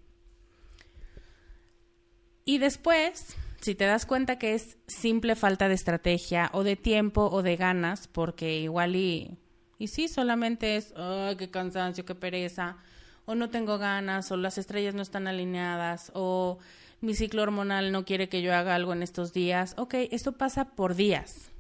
Y 2.46 2.58
después, 2.58 3.36
si 3.62 3.76
te 3.76 3.86
das 3.86 4.06
cuenta 4.06 4.40
que 4.40 4.56
es 4.56 4.78
simple 4.88 5.36
falta 5.36 5.68
de 5.68 5.76
estrategia 5.76 6.50
o 6.54 6.64
de 6.64 6.76
tiempo 6.76 7.30
o 7.32 7.44
de 7.44 7.56
ganas, 7.56 8.08
porque 8.08 8.60
igual 8.60 8.96
y, 8.96 9.38
y 9.78 9.88
sí, 9.88 10.08
solamente 10.08 10.76
es, 10.76 10.94
ay, 10.96 11.36
qué 11.36 11.52
cansancio, 11.52 12.06
qué 12.06 12.16
pereza, 12.16 12.78
o 13.26 13.36
no 13.36 13.50
tengo 13.50 13.78
ganas, 13.78 14.32
o 14.32 14.38
las 14.38 14.58
estrellas 14.58 14.96
no 14.96 15.04
están 15.04 15.28
alineadas, 15.28 16.12
o 16.16 16.58
mi 17.02 17.14
ciclo 17.14 17.44
hormonal 17.44 17.92
no 17.92 18.04
quiere 18.04 18.30
que 18.30 18.42
yo 18.42 18.56
haga 18.56 18.74
algo 18.74 18.94
en 18.94 19.04
estos 19.04 19.32
días. 19.34 19.76
Ok, 19.78 19.94
esto 20.10 20.32
pasa 20.32 20.72
por 20.76 20.96
días, 20.96 21.52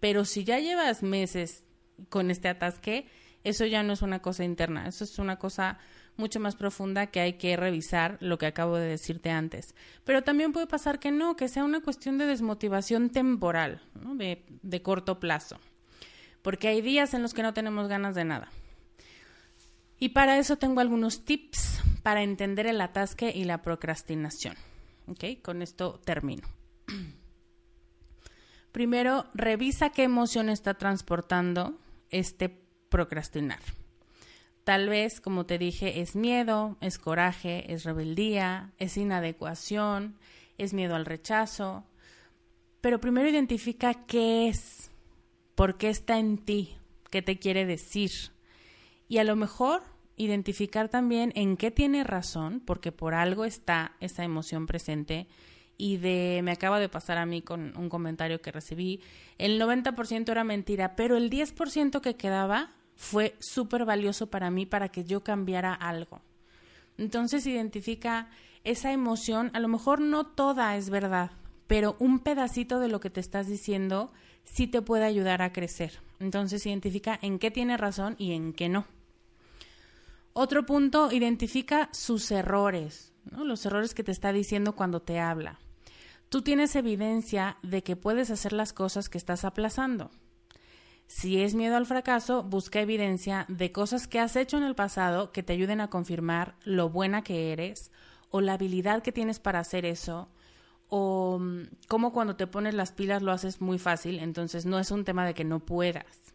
pero 0.00 0.24
si 0.24 0.44
ya 0.44 0.58
llevas 0.58 1.02
meses 1.02 1.64
con 2.08 2.30
este 2.30 2.48
atasque, 2.48 3.06
eso 3.44 3.66
ya 3.66 3.82
no 3.82 3.92
es 3.92 4.02
una 4.02 4.20
cosa 4.20 4.44
interna, 4.44 4.86
eso 4.86 5.04
es 5.04 5.18
una 5.18 5.38
cosa 5.38 5.78
mucho 6.16 6.40
más 6.40 6.56
profunda 6.56 7.06
que 7.06 7.20
hay 7.20 7.34
que 7.34 7.56
revisar 7.56 8.18
lo 8.20 8.38
que 8.38 8.46
acabo 8.46 8.76
de 8.76 8.86
decirte 8.86 9.30
antes. 9.30 9.74
Pero 10.04 10.22
también 10.22 10.52
puede 10.52 10.66
pasar 10.66 10.98
que 10.98 11.10
no, 11.10 11.36
que 11.36 11.48
sea 11.48 11.64
una 11.64 11.80
cuestión 11.80 12.18
de 12.18 12.26
desmotivación 12.26 13.10
temporal, 13.10 13.80
de, 13.94 14.44
de 14.62 14.82
corto 14.82 15.18
plazo. 15.20 15.58
Porque 16.42 16.68
hay 16.68 16.82
días 16.82 17.14
en 17.14 17.22
los 17.22 17.34
que 17.34 17.42
no 17.42 17.54
tenemos 17.54 17.88
ganas 17.88 18.14
de 18.14 18.24
nada. 18.24 18.48
Y 19.98 20.10
para 20.10 20.38
eso 20.38 20.56
tengo 20.56 20.80
algunos 20.80 21.24
tips 21.24 21.80
para 22.02 22.22
entender 22.22 22.66
el 22.66 22.80
atasque 22.80 23.32
y 23.34 23.44
la 23.44 23.62
procrastinación. 23.62 24.56
¿Ok? 25.06 25.24
Con 25.42 25.62
esto 25.62 26.00
termino. 26.04 26.46
Primero, 28.72 29.26
revisa 29.34 29.90
qué 29.90 30.02
emoción 30.02 30.48
está 30.48 30.74
transportando 30.74 31.78
este 32.10 32.61
procrastinar. 32.92 33.58
Tal 34.64 34.88
vez, 34.88 35.20
como 35.20 35.44
te 35.44 35.58
dije, 35.58 36.00
es 36.00 36.14
miedo, 36.14 36.76
es 36.80 36.98
coraje, 36.98 37.72
es 37.72 37.82
rebeldía, 37.82 38.70
es 38.78 38.96
inadecuación, 38.96 40.16
es 40.56 40.72
miedo 40.72 40.94
al 40.94 41.06
rechazo. 41.06 41.84
Pero 42.80 43.00
primero 43.00 43.28
identifica 43.28 43.94
qué 44.06 44.48
es, 44.48 44.90
por 45.56 45.78
qué 45.78 45.88
está 45.88 46.18
en 46.20 46.38
ti, 46.38 46.76
qué 47.10 47.22
te 47.22 47.40
quiere 47.40 47.66
decir. 47.66 48.12
Y 49.08 49.18
a 49.18 49.24
lo 49.24 49.34
mejor 49.34 49.82
identificar 50.16 50.88
también 50.88 51.32
en 51.34 51.56
qué 51.56 51.72
tiene 51.72 52.04
razón, 52.04 52.62
porque 52.64 52.92
por 52.92 53.14
algo 53.14 53.44
está 53.44 53.96
esa 53.98 54.22
emoción 54.22 54.66
presente. 54.66 55.26
Y 55.76 55.96
de, 55.96 56.40
me 56.44 56.52
acaba 56.52 56.78
de 56.78 56.88
pasar 56.88 57.18
a 57.18 57.26
mí 57.26 57.42
con 57.42 57.76
un 57.76 57.88
comentario 57.88 58.40
que 58.40 58.52
recibí, 58.52 59.00
el 59.38 59.60
90% 59.60 60.28
era 60.30 60.44
mentira, 60.44 60.94
pero 60.94 61.16
el 61.16 61.30
10% 61.30 62.00
que 62.00 62.14
quedaba 62.14 62.70
fue 63.02 63.34
súper 63.40 63.84
valioso 63.84 64.28
para 64.28 64.52
mí 64.52 64.64
para 64.64 64.88
que 64.88 65.04
yo 65.04 65.24
cambiara 65.24 65.74
algo. 65.74 66.22
Entonces 66.96 67.44
identifica 67.48 68.30
esa 68.62 68.92
emoción, 68.92 69.50
a 69.54 69.58
lo 69.58 69.66
mejor 69.66 70.00
no 70.00 70.24
toda 70.24 70.76
es 70.76 70.88
verdad, 70.88 71.32
pero 71.66 71.96
un 71.98 72.20
pedacito 72.20 72.78
de 72.78 72.86
lo 72.86 73.00
que 73.00 73.10
te 73.10 73.18
estás 73.18 73.48
diciendo 73.48 74.12
sí 74.44 74.68
te 74.68 74.82
puede 74.82 75.04
ayudar 75.04 75.42
a 75.42 75.52
crecer. 75.52 75.98
Entonces 76.20 76.64
identifica 76.64 77.18
en 77.22 77.40
qué 77.40 77.50
tiene 77.50 77.76
razón 77.76 78.14
y 78.18 78.34
en 78.34 78.52
qué 78.52 78.68
no. 78.68 78.86
Otro 80.32 80.64
punto, 80.64 81.10
identifica 81.10 81.88
sus 81.92 82.30
errores, 82.30 83.12
los 83.32 83.66
errores 83.66 83.94
que 83.94 84.04
te 84.04 84.12
está 84.12 84.32
diciendo 84.32 84.76
cuando 84.76 85.02
te 85.02 85.18
habla. 85.18 85.58
Tú 86.28 86.42
tienes 86.42 86.76
evidencia 86.76 87.56
de 87.64 87.82
que 87.82 87.96
puedes 87.96 88.30
hacer 88.30 88.52
las 88.52 88.72
cosas 88.72 89.08
que 89.08 89.18
estás 89.18 89.44
aplazando. 89.44 90.12
Si 91.06 91.40
es 91.42 91.54
miedo 91.54 91.76
al 91.76 91.86
fracaso, 91.86 92.42
busca 92.42 92.80
evidencia 92.80 93.44
de 93.48 93.70
cosas 93.70 94.08
que 94.08 94.18
has 94.18 94.36
hecho 94.36 94.56
en 94.56 94.62
el 94.62 94.74
pasado 94.74 95.30
que 95.32 95.42
te 95.42 95.52
ayuden 95.52 95.80
a 95.80 95.90
confirmar 95.90 96.56
lo 96.64 96.88
buena 96.88 97.22
que 97.22 97.52
eres 97.52 97.90
o 98.30 98.40
la 98.40 98.54
habilidad 98.54 99.02
que 99.02 99.12
tienes 99.12 99.38
para 99.38 99.60
hacer 99.60 99.84
eso 99.84 100.28
o 100.94 101.38
mm, 101.40 101.62
cómo 101.88 102.12
cuando 102.12 102.36
te 102.36 102.46
pones 102.46 102.74
las 102.74 102.92
pilas 102.92 103.22
lo 103.22 103.32
haces 103.32 103.62
muy 103.62 103.78
fácil, 103.78 104.18
entonces 104.18 104.66
no 104.66 104.78
es 104.78 104.90
un 104.90 105.04
tema 105.04 105.24
de 105.24 105.32
que 105.32 105.42
no 105.42 105.60
puedas. 105.60 106.34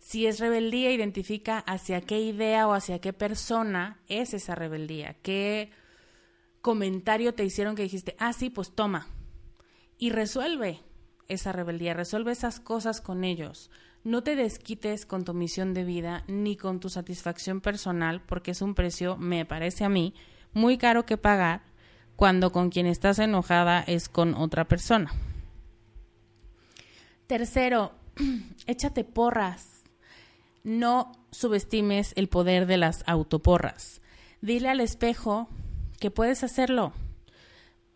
Si 0.00 0.26
es 0.26 0.40
rebeldía, 0.40 0.90
identifica 0.90 1.60
hacia 1.60 2.00
qué 2.00 2.20
idea 2.20 2.66
o 2.66 2.72
hacia 2.74 3.00
qué 3.00 3.12
persona 3.12 4.00
es 4.08 4.34
esa 4.34 4.56
rebeldía, 4.56 5.14
qué 5.22 5.70
comentario 6.62 7.32
te 7.32 7.44
hicieron 7.44 7.76
que 7.76 7.84
dijiste, 7.84 8.16
ah, 8.18 8.32
sí, 8.32 8.50
pues 8.50 8.74
toma. 8.74 9.06
Y 9.98 10.10
resuelve 10.10 10.80
esa 11.28 11.52
rebeldía, 11.52 11.94
resuelve 11.94 12.32
esas 12.32 12.60
cosas 12.60 13.00
con 13.00 13.24
ellos. 13.24 13.70
No 14.04 14.22
te 14.22 14.36
desquites 14.36 15.06
con 15.06 15.24
tu 15.24 15.34
misión 15.34 15.74
de 15.74 15.84
vida 15.84 16.24
ni 16.28 16.56
con 16.56 16.80
tu 16.80 16.88
satisfacción 16.88 17.60
personal, 17.60 18.22
porque 18.22 18.52
es 18.52 18.62
un 18.62 18.74
precio, 18.74 19.16
me 19.16 19.44
parece 19.44 19.84
a 19.84 19.88
mí, 19.88 20.14
muy 20.52 20.78
caro 20.78 21.04
que 21.06 21.16
pagar 21.16 21.62
cuando 22.14 22.52
con 22.52 22.70
quien 22.70 22.86
estás 22.86 23.18
enojada 23.18 23.80
es 23.80 24.08
con 24.08 24.34
otra 24.34 24.66
persona. 24.66 25.12
Tercero, 27.26 27.92
échate 28.66 29.04
porras. 29.04 29.82
No 30.64 31.12
subestimes 31.30 32.12
el 32.16 32.28
poder 32.28 32.66
de 32.66 32.76
las 32.76 33.04
autoporras. 33.06 34.00
Dile 34.40 34.68
al 34.68 34.80
espejo 34.80 35.48
que 36.00 36.10
puedes 36.10 36.42
hacerlo. 36.44 36.92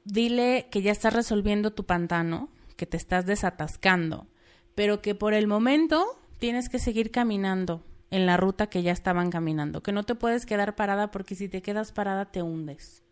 Dile 0.04 0.68
que 0.70 0.82
ya 0.82 0.92
estás 0.92 1.12
resolviendo 1.12 1.72
tu 1.72 1.84
pantano, 1.84 2.48
que 2.80 2.86
te 2.86 2.96
estás 2.96 3.26
desatascando, 3.26 4.26
pero 4.74 5.02
que 5.02 5.14
por 5.14 5.34
el 5.34 5.46
momento 5.46 6.18
tienes 6.38 6.70
que 6.70 6.78
seguir 6.78 7.10
caminando 7.10 7.84
en 8.10 8.24
la 8.24 8.38
ruta 8.38 8.68
que 8.68 8.82
ya 8.82 8.90
estaban 8.90 9.30
caminando, 9.30 9.82
que 9.82 9.92
no 9.92 10.04
te 10.04 10.14
puedes 10.14 10.46
quedar 10.46 10.76
parada 10.76 11.10
porque 11.10 11.34
si 11.34 11.46
te 11.50 11.60
quedas 11.60 11.92
parada 11.92 12.32
te 12.32 12.40
hundes. 12.40 13.02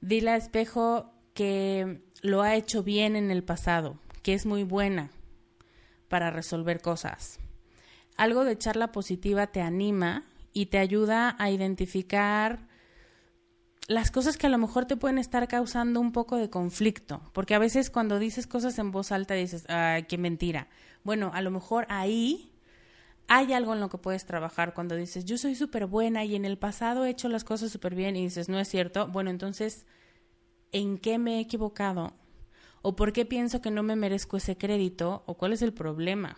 Dile 0.00 0.30
al 0.30 0.38
espejo 0.38 1.12
que 1.34 2.00
lo 2.22 2.40
ha 2.40 2.54
hecho 2.54 2.82
bien 2.82 3.16
en 3.16 3.30
el 3.30 3.44
pasado, 3.44 3.98
que 4.22 4.32
es 4.32 4.46
muy 4.46 4.62
buena 4.62 5.10
para 6.08 6.30
resolver 6.30 6.80
cosas. 6.80 7.40
Algo 8.16 8.44
de 8.44 8.56
charla 8.56 8.92
positiva 8.92 9.48
te 9.48 9.60
anima 9.60 10.24
y 10.54 10.66
te 10.66 10.78
ayuda 10.78 11.36
a 11.38 11.50
identificar 11.50 12.66
las 13.88 14.10
cosas 14.10 14.36
que 14.36 14.46
a 14.46 14.50
lo 14.50 14.58
mejor 14.58 14.84
te 14.84 14.98
pueden 14.98 15.18
estar 15.18 15.48
causando 15.48 15.98
un 15.98 16.12
poco 16.12 16.36
de 16.36 16.50
conflicto, 16.50 17.22
porque 17.32 17.54
a 17.54 17.58
veces 17.58 17.88
cuando 17.88 18.18
dices 18.18 18.46
cosas 18.46 18.78
en 18.78 18.92
voz 18.92 19.12
alta 19.12 19.32
dices, 19.32 19.64
ay, 19.70 20.02
qué 20.02 20.18
mentira. 20.18 20.68
Bueno, 21.04 21.30
a 21.32 21.40
lo 21.40 21.50
mejor 21.50 21.86
ahí 21.88 22.52
hay 23.28 23.54
algo 23.54 23.72
en 23.72 23.80
lo 23.80 23.88
que 23.88 23.96
puedes 23.96 24.26
trabajar 24.26 24.74
cuando 24.74 24.94
dices, 24.94 25.24
yo 25.24 25.38
soy 25.38 25.54
súper 25.54 25.86
buena 25.86 26.22
y 26.26 26.36
en 26.36 26.44
el 26.44 26.58
pasado 26.58 27.06
he 27.06 27.10
hecho 27.10 27.30
las 27.30 27.44
cosas 27.44 27.72
súper 27.72 27.94
bien 27.94 28.14
y 28.14 28.24
dices, 28.24 28.50
no 28.50 28.58
es 28.58 28.68
cierto. 28.68 29.08
Bueno, 29.08 29.30
entonces, 29.30 29.86
¿en 30.70 30.98
qué 30.98 31.16
me 31.16 31.38
he 31.38 31.40
equivocado? 31.40 32.12
¿O 32.82 32.94
por 32.94 33.14
qué 33.14 33.24
pienso 33.24 33.62
que 33.62 33.70
no 33.70 33.82
me 33.82 33.96
merezco 33.96 34.36
ese 34.36 34.58
crédito? 34.58 35.22
¿O 35.24 35.38
cuál 35.38 35.54
es 35.54 35.62
el 35.62 35.72
problema? 35.72 36.36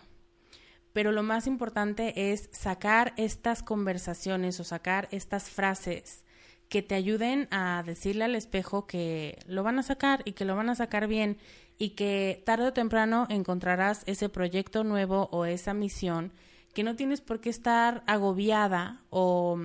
Pero 0.93 1.11
lo 1.11 1.21
más 1.21 1.47
importante 1.47 2.31
es 2.31 2.49
sacar 2.53 3.13
estas 3.17 3.61
conversaciones 3.61 4.57
o 4.61 4.63
sacar 4.63 5.09
estas 5.11 5.49
frases 5.49 6.23
que 6.71 6.81
te 6.81 6.95
ayuden 6.95 7.49
a 7.51 7.83
decirle 7.85 8.23
al 8.23 8.33
espejo 8.33 8.87
que 8.87 9.37
lo 9.45 9.61
van 9.61 9.77
a 9.77 9.83
sacar 9.83 10.21
y 10.23 10.31
que 10.31 10.45
lo 10.45 10.55
van 10.55 10.69
a 10.69 10.75
sacar 10.75 11.05
bien 11.05 11.37
y 11.77 11.89
que 11.89 12.41
tarde 12.45 12.67
o 12.67 12.71
temprano 12.71 13.27
encontrarás 13.29 14.03
ese 14.05 14.29
proyecto 14.29 14.85
nuevo 14.85 15.27
o 15.33 15.43
esa 15.43 15.73
misión 15.73 16.31
que 16.73 16.83
no 16.83 16.95
tienes 16.95 17.19
por 17.19 17.41
qué 17.41 17.49
estar 17.49 18.03
agobiada 18.07 19.01
o 19.09 19.59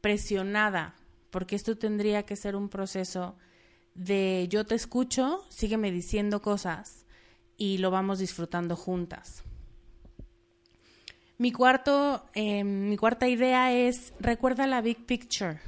presionada, 0.00 0.96
porque 1.30 1.54
esto 1.54 1.78
tendría 1.78 2.24
que 2.24 2.34
ser 2.34 2.56
un 2.56 2.68
proceso 2.68 3.36
de 3.94 4.48
yo 4.50 4.66
te 4.66 4.74
escucho, 4.74 5.44
sígueme 5.50 5.92
diciendo 5.92 6.42
cosas 6.42 7.06
y 7.56 7.78
lo 7.78 7.92
vamos 7.92 8.18
disfrutando 8.18 8.74
juntas. 8.74 9.44
Mi, 11.38 11.52
cuarto, 11.52 12.28
em, 12.34 12.88
mi 12.88 12.96
cuarta 12.96 13.28
idea 13.28 13.72
es, 13.72 14.12
recuerda 14.18 14.66
la 14.66 14.80
big 14.80 15.06
picture. 15.06 15.60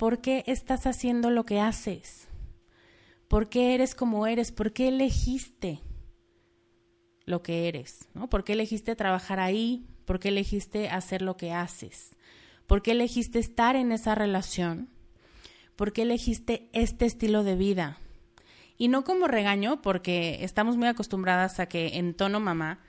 ¿Por 0.00 0.22
qué 0.22 0.44
estás 0.46 0.86
haciendo 0.86 1.28
lo 1.28 1.44
que 1.44 1.60
haces? 1.60 2.26
¿Por 3.28 3.50
qué 3.50 3.74
eres 3.74 3.94
como 3.94 4.26
eres? 4.26 4.50
¿Por 4.50 4.72
qué 4.72 4.88
elegiste 4.88 5.82
lo 7.26 7.42
que 7.42 7.68
eres? 7.68 8.08
¿Por 8.30 8.42
qué 8.42 8.54
elegiste 8.54 8.96
trabajar 8.96 9.40
ahí? 9.40 9.84
¿Por 10.06 10.18
qué 10.18 10.28
elegiste 10.28 10.88
hacer 10.88 11.20
lo 11.20 11.36
que 11.36 11.52
haces? 11.52 12.16
¿Por 12.66 12.80
qué 12.80 12.92
elegiste 12.92 13.38
estar 13.38 13.76
en 13.76 13.92
esa 13.92 14.14
relación? 14.14 14.88
¿Por 15.76 15.92
qué 15.92 16.00
elegiste 16.00 16.70
este 16.72 17.04
estilo 17.04 17.44
de 17.44 17.56
vida? 17.56 17.98
Y 18.78 18.88
no 18.88 19.04
como 19.04 19.28
regaño, 19.28 19.82
porque 19.82 20.42
estamos 20.44 20.78
muy 20.78 20.88
acostumbradas 20.88 21.60
a 21.60 21.66
que 21.66 21.98
en 21.98 22.14
tono 22.14 22.40
mamá 22.40 22.80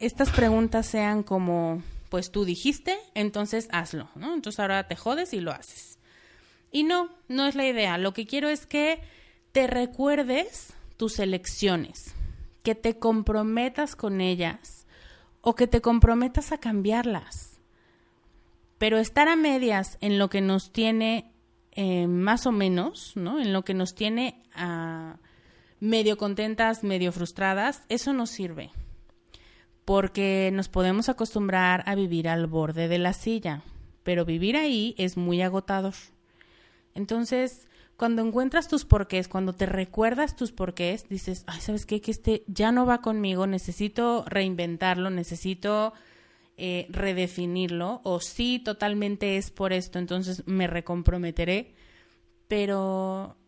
estas 0.00 0.30
preguntas 0.30 0.86
sean 0.86 1.22
como, 1.22 1.84
pues 2.08 2.30
tú 2.30 2.44
dijiste, 2.44 2.98
entonces 3.14 3.68
hazlo, 3.70 4.08
¿no? 4.14 4.34
Entonces 4.34 4.60
ahora 4.60 4.86
te 4.86 4.96
jodes 4.96 5.32
y 5.32 5.40
lo 5.40 5.52
haces. 5.52 5.98
Y 6.70 6.84
no, 6.84 7.10
no 7.28 7.46
es 7.46 7.54
la 7.54 7.66
idea. 7.66 7.98
Lo 7.98 8.12
que 8.12 8.26
quiero 8.26 8.48
es 8.48 8.66
que 8.66 9.00
te 9.52 9.66
recuerdes 9.66 10.74
tus 10.96 11.18
elecciones, 11.18 12.14
que 12.62 12.74
te 12.74 12.98
comprometas 12.98 13.96
con 13.96 14.20
ellas 14.20 14.86
o 15.40 15.54
que 15.54 15.66
te 15.66 15.80
comprometas 15.80 16.52
a 16.52 16.58
cambiarlas. 16.58 17.60
Pero 18.78 18.98
estar 18.98 19.28
a 19.28 19.36
medias 19.36 19.98
en 20.00 20.18
lo 20.18 20.28
que 20.28 20.40
nos 20.40 20.72
tiene 20.72 21.32
eh, 21.72 22.06
más 22.06 22.46
o 22.46 22.52
menos, 22.52 23.12
¿no? 23.16 23.40
En 23.40 23.52
lo 23.52 23.64
que 23.64 23.74
nos 23.74 23.94
tiene 23.94 24.42
medio 25.80 26.16
contentas, 26.16 26.82
medio 26.82 27.12
frustradas, 27.12 27.84
eso 27.88 28.12
no 28.12 28.26
sirve. 28.26 28.70
Porque 29.88 30.50
nos 30.52 30.68
podemos 30.68 31.08
acostumbrar 31.08 31.82
a 31.86 31.94
vivir 31.94 32.28
al 32.28 32.46
borde 32.46 32.88
de 32.88 32.98
la 32.98 33.14
silla, 33.14 33.62
pero 34.02 34.26
vivir 34.26 34.54
ahí 34.54 34.94
es 34.98 35.16
muy 35.16 35.40
agotador. 35.40 35.94
Entonces, 36.94 37.66
cuando 37.96 38.20
encuentras 38.20 38.68
tus 38.68 38.84
porqués, 38.84 39.28
cuando 39.28 39.54
te 39.54 39.64
recuerdas 39.64 40.36
tus 40.36 40.52
porqués, 40.52 41.08
dices, 41.08 41.42
ay, 41.46 41.62
¿sabes 41.62 41.86
qué? 41.86 42.02
Que 42.02 42.10
este 42.10 42.44
ya 42.48 42.70
no 42.70 42.84
va 42.84 43.00
conmigo, 43.00 43.46
necesito 43.46 44.26
reinventarlo, 44.26 45.08
necesito 45.08 45.94
eh, 46.58 46.86
redefinirlo 46.90 48.02
o 48.04 48.20
sí, 48.20 48.58
totalmente 48.58 49.38
es 49.38 49.50
por 49.50 49.72
esto, 49.72 49.98
entonces 49.98 50.42
me 50.46 50.66
recomprometeré. 50.66 51.74
Pero 52.46 53.38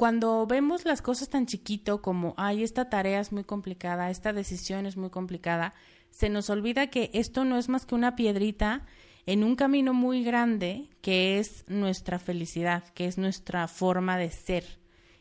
cuando 0.00 0.46
vemos 0.46 0.86
las 0.86 1.02
cosas 1.02 1.28
tan 1.28 1.44
chiquito 1.44 2.00
como, 2.00 2.32
ay, 2.38 2.62
esta 2.62 2.88
tarea 2.88 3.20
es 3.20 3.32
muy 3.32 3.44
complicada, 3.44 4.08
esta 4.08 4.32
decisión 4.32 4.86
es 4.86 4.96
muy 4.96 5.10
complicada, 5.10 5.74
se 6.08 6.30
nos 6.30 6.48
olvida 6.48 6.86
que 6.86 7.10
esto 7.12 7.44
no 7.44 7.58
es 7.58 7.68
más 7.68 7.84
que 7.84 7.94
una 7.94 8.16
piedrita 8.16 8.86
en 9.26 9.44
un 9.44 9.56
camino 9.56 9.92
muy 9.92 10.24
grande 10.24 10.88
que 11.02 11.38
es 11.38 11.66
nuestra 11.68 12.18
felicidad, 12.18 12.82
que 12.94 13.04
es 13.04 13.18
nuestra 13.18 13.68
forma 13.68 14.16
de 14.16 14.30
ser 14.30 14.64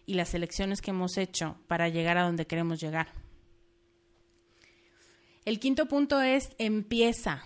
y 0.06 0.14
las 0.14 0.34
elecciones 0.34 0.80
que 0.80 0.92
hemos 0.92 1.18
hecho 1.18 1.58
para 1.68 1.90
llegar 1.90 2.18
a 2.18 2.24
donde 2.24 2.48
queremos 2.48 2.80
llegar. 2.80 3.10
El 5.44 5.60
quinto 5.60 5.88
punto 5.88 6.22
es 6.22 6.52
empieza. 6.58 7.44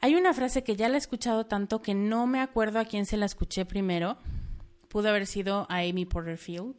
Hay 0.00 0.16
una 0.16 0.34
frase 0.34 0.64
que 0.64 0.74
ya 0.74 0.88
la 0.88 0.96
he 0.96 0.98
escuchado 0.98 1.46
tanto 1.46 1.82
que 1.82 1.94
no 1.94 2.26
me 2.26 2.40
acuerdo 2.40 2.80
a 2.80 2.84
quién 2.84 3.06
se 3.06 3.16
la 3.16 3.26
escuché 3.26 3.64
primero. 3.64 4.18
Pudo 4.90 5.08
haber 5.08 5.26
sido 5.26 5.66
a 5.70 5.78
Amy 5.78 6.04
Porterfield, 6.04 6.76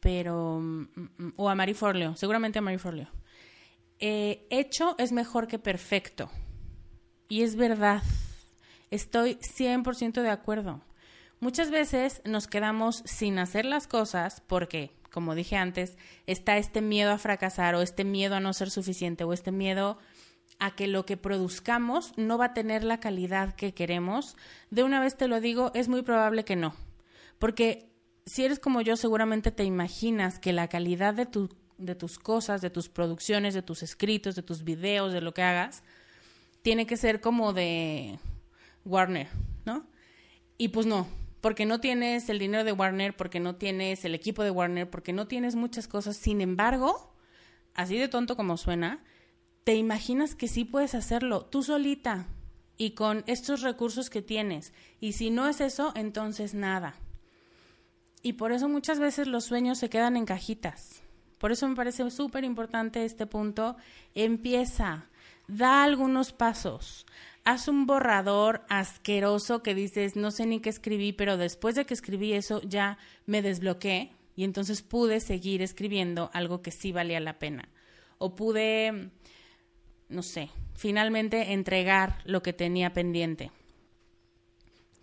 pero. 0.00 0.58
Mm, 0.60 0.88
mm, 0.96 1.32
o 1.36 1.48
a 1.48 1.54
Mary 1.54 1.74
Forleo, 1.74 2.16
seguramente 2.16 2.58
a 2.58 2.62
Mary 2.62 2.78
Forleo. 2.78 3.08
Eh, 4.00 4.46
hecho 4.50 4.96
es 4.98 5.12
mejor 5.12 5.46
que 5.46 5.58
perfecto. 5.58 6.30
Y 7.28 7.42
es 7.42 7.54
verdad. 7.54 8.02
Estoy 8.90 9.38
100% 9.42 10.22
de 10.22 10.30
acuerdo. 10.30 10.80
Muchas 11.38 11.70
veces 11.70 12.22
nos 12.24 12.48
quedamos 12.48 13.02
sin 13.04 13.38
hacer 13.38 13.66
las 13.66 13.86
cosas 13.86 14.40
porque 14.46 14.98
como 15.10 15.34
dije 15.34 15.56
antes, 15.56 15.96
está 16.26 16.58
este 16.58 16.80
miedo 16.80 17.10
a 17.10 17.18
fracasar 17.18 17.74
o 17.74 17.82
este 17.82 18.04
miedo 18.04 18.36
a 18.36 18.40
no 18.40 18.52
ser 18.52 18.70
suficiente 18.70 19.24
o 19.24 19.32
este 19.32 19.52
miedo 19.52 19.98
a 20.58 20.74
que 20.74 20.86
lo 20.86 21.06
que 21.06 21.16
produzcamos 21.16 22.12
no 22.16 22.38
va 22.38 22.46
a 22.46 22.54
tener 22.54 22.84
la 22.84 23.00
calidad 23.00 23.54
que 23.54 23.74
queremos, 23.74 24.36
de 24.70 24.82
una 24.82 25.00
vez 25.00 25.16
te 25.16 25.28
lo 25.28 25.40
digo, 25.40 25.70
es 25.74 25.88
muy 25.88 26.02
probable 26.02 26.44
que 26.44 26.56
no. 26.56 26.74
Porque 27.38 27.90
si 28.26 28.44
eres 28.44 28.58
como 28.58 28.80
yo, 28.80 28.96
seguramente 28.96 29.50
te 29.50 29.64
imaginas 29.64 30.38
que 30.38 30.52
la 30.52 30.68
calidad 30.68 31.14
de, 31.14 31.26
tu, 31.26 31.48
de 31.78 31.94
tus 31.94 32.18
cosas, 32.18 32.60
de 32.60 32.70
tus 32.70 32.88
producciones, 32.88 33.54
de 33.54 33.62
tus 33.62 33.82
escritos, 33.82 34.34
de 34.34 34.42
tus 34.42 34.64
videos, 34.64 35.12
de 35.12 35.20
lo 35.20 35.32
que 35.32 35.42
hagas, 35.42 35.82
tiene 36.62 36.86
que 36.86 36.96
ser 36.96 37.20
como 37.20 37.52
de 37.52 38.18
Warner, 38.84 39.28
¿no? 39.64 39.86
Y 40.58 40.68
pues 40.68 40.86
no, 40.86 41.06
porque 41.40 41.66
no 41.66 41.80
tienes 41.80 42.28
el 42.28 42.38
dinero 42.38 42.64
de 42.64 42.72
Warner, 42.72 43.16
porque 43.16 43.40
no 43.40 43.56
tienes 43.56 44.04
el 44.04 44.14
equipo 44.14 44.42
de 44.42 44.50
Warner, 44.50 44.90
porque 44.90 45.12
no 45.12 45.26
tienes 45.26 45.54
muchas 45.54 45.86
cosas. 45.86 46.16
Sin 46.16 46.40
embargo, 46.40 47.14
así 47.74 47.96
de 47.96 48.08
tonto 48.08 48.36
como 48.36 48.56
suena, 48.56 49.02
te 49.64 49.74
imaginas 49.74 50.34
que 50.34 50.48
sí 50.48 50.64
puedes 50.64 50.94
hacerlo 50.94 51.46
tú 51.46 51.62
solita 51.62 52.26
y 52.76 52.92
con 52.92 53.22
estos 53.26 53.62
recursos 53.62 54.10
que 54.10 54.22
tienes. 54.22 54.72
Y 55.00 55.12
si 55.12 55.30
no 55.30 55.48
es 55.48 55.60
eso, 55.60 55.92
entonces 55.94 56.54
nada. 56.54 56.94
Y 58.28 58.34
por 58.34 58.52
eso 58.52 58.68
muchas 58.68 59.00
veces 59.00 59.26
los 59.26 59.46
sueños 59.46 59.78
se 59.78 59.88
quedan 59.88 60.14
en 60.18 60.26
cajitas, 60.26 61.00
Por 61.38 61.50
eso 61.50 61.66
me 61.66 61.74
parece 61.74 62.10
súper 62.10 62.44
importante 62.44 63.06
este 63.06 63.24
punto. 63.24 63.78
Empieza, 64.14 65.08
da 65.46 65.82
algunos 65.82 66.32
pasos. 66.32 67.06
Haz 67.44 67.68
un 67.68 67.86
borrador 67.86 68.66
asqueroso 68.68 69.62
que 69.62 69.74
dices, 69.74 70.14
no 70.14 70.30
sé 70.30 70.44
ni 70.44 70.60
qué 70.60 70.68
escribí, 70.68 71.14
pero 71.14 71.38
después 71.38 71.74
de 71.74 71.86
que 71.86 71.94
escribí 71.94 72.34
eso 72.34 72.60
ya 72.60 72.98
me 73.24 73.40
desbloqueé 73.40 74.12
y 74.36 74.44
entonces 74.44 74.82
pude 74.82 75.20
seguir 75.20 75.62
escribiendo 75.62 76.28
algo 76.34 76.60
que 76.60 76.70
sí 76.70 76.92
valía 76.92 77.20
la 77.20 77.38
pena. 77.38 77.70
O 78.18 78.34
pude, 78.34 79.10
no 80.10 80.22
sé, 80.22 80.50
finalmente 80.74 81.54
entregar 81.54 82.18
lo 82.26 82.42
que 82.42 82.52
tenía 82.52 82.92
pendiente. 82.92 83.52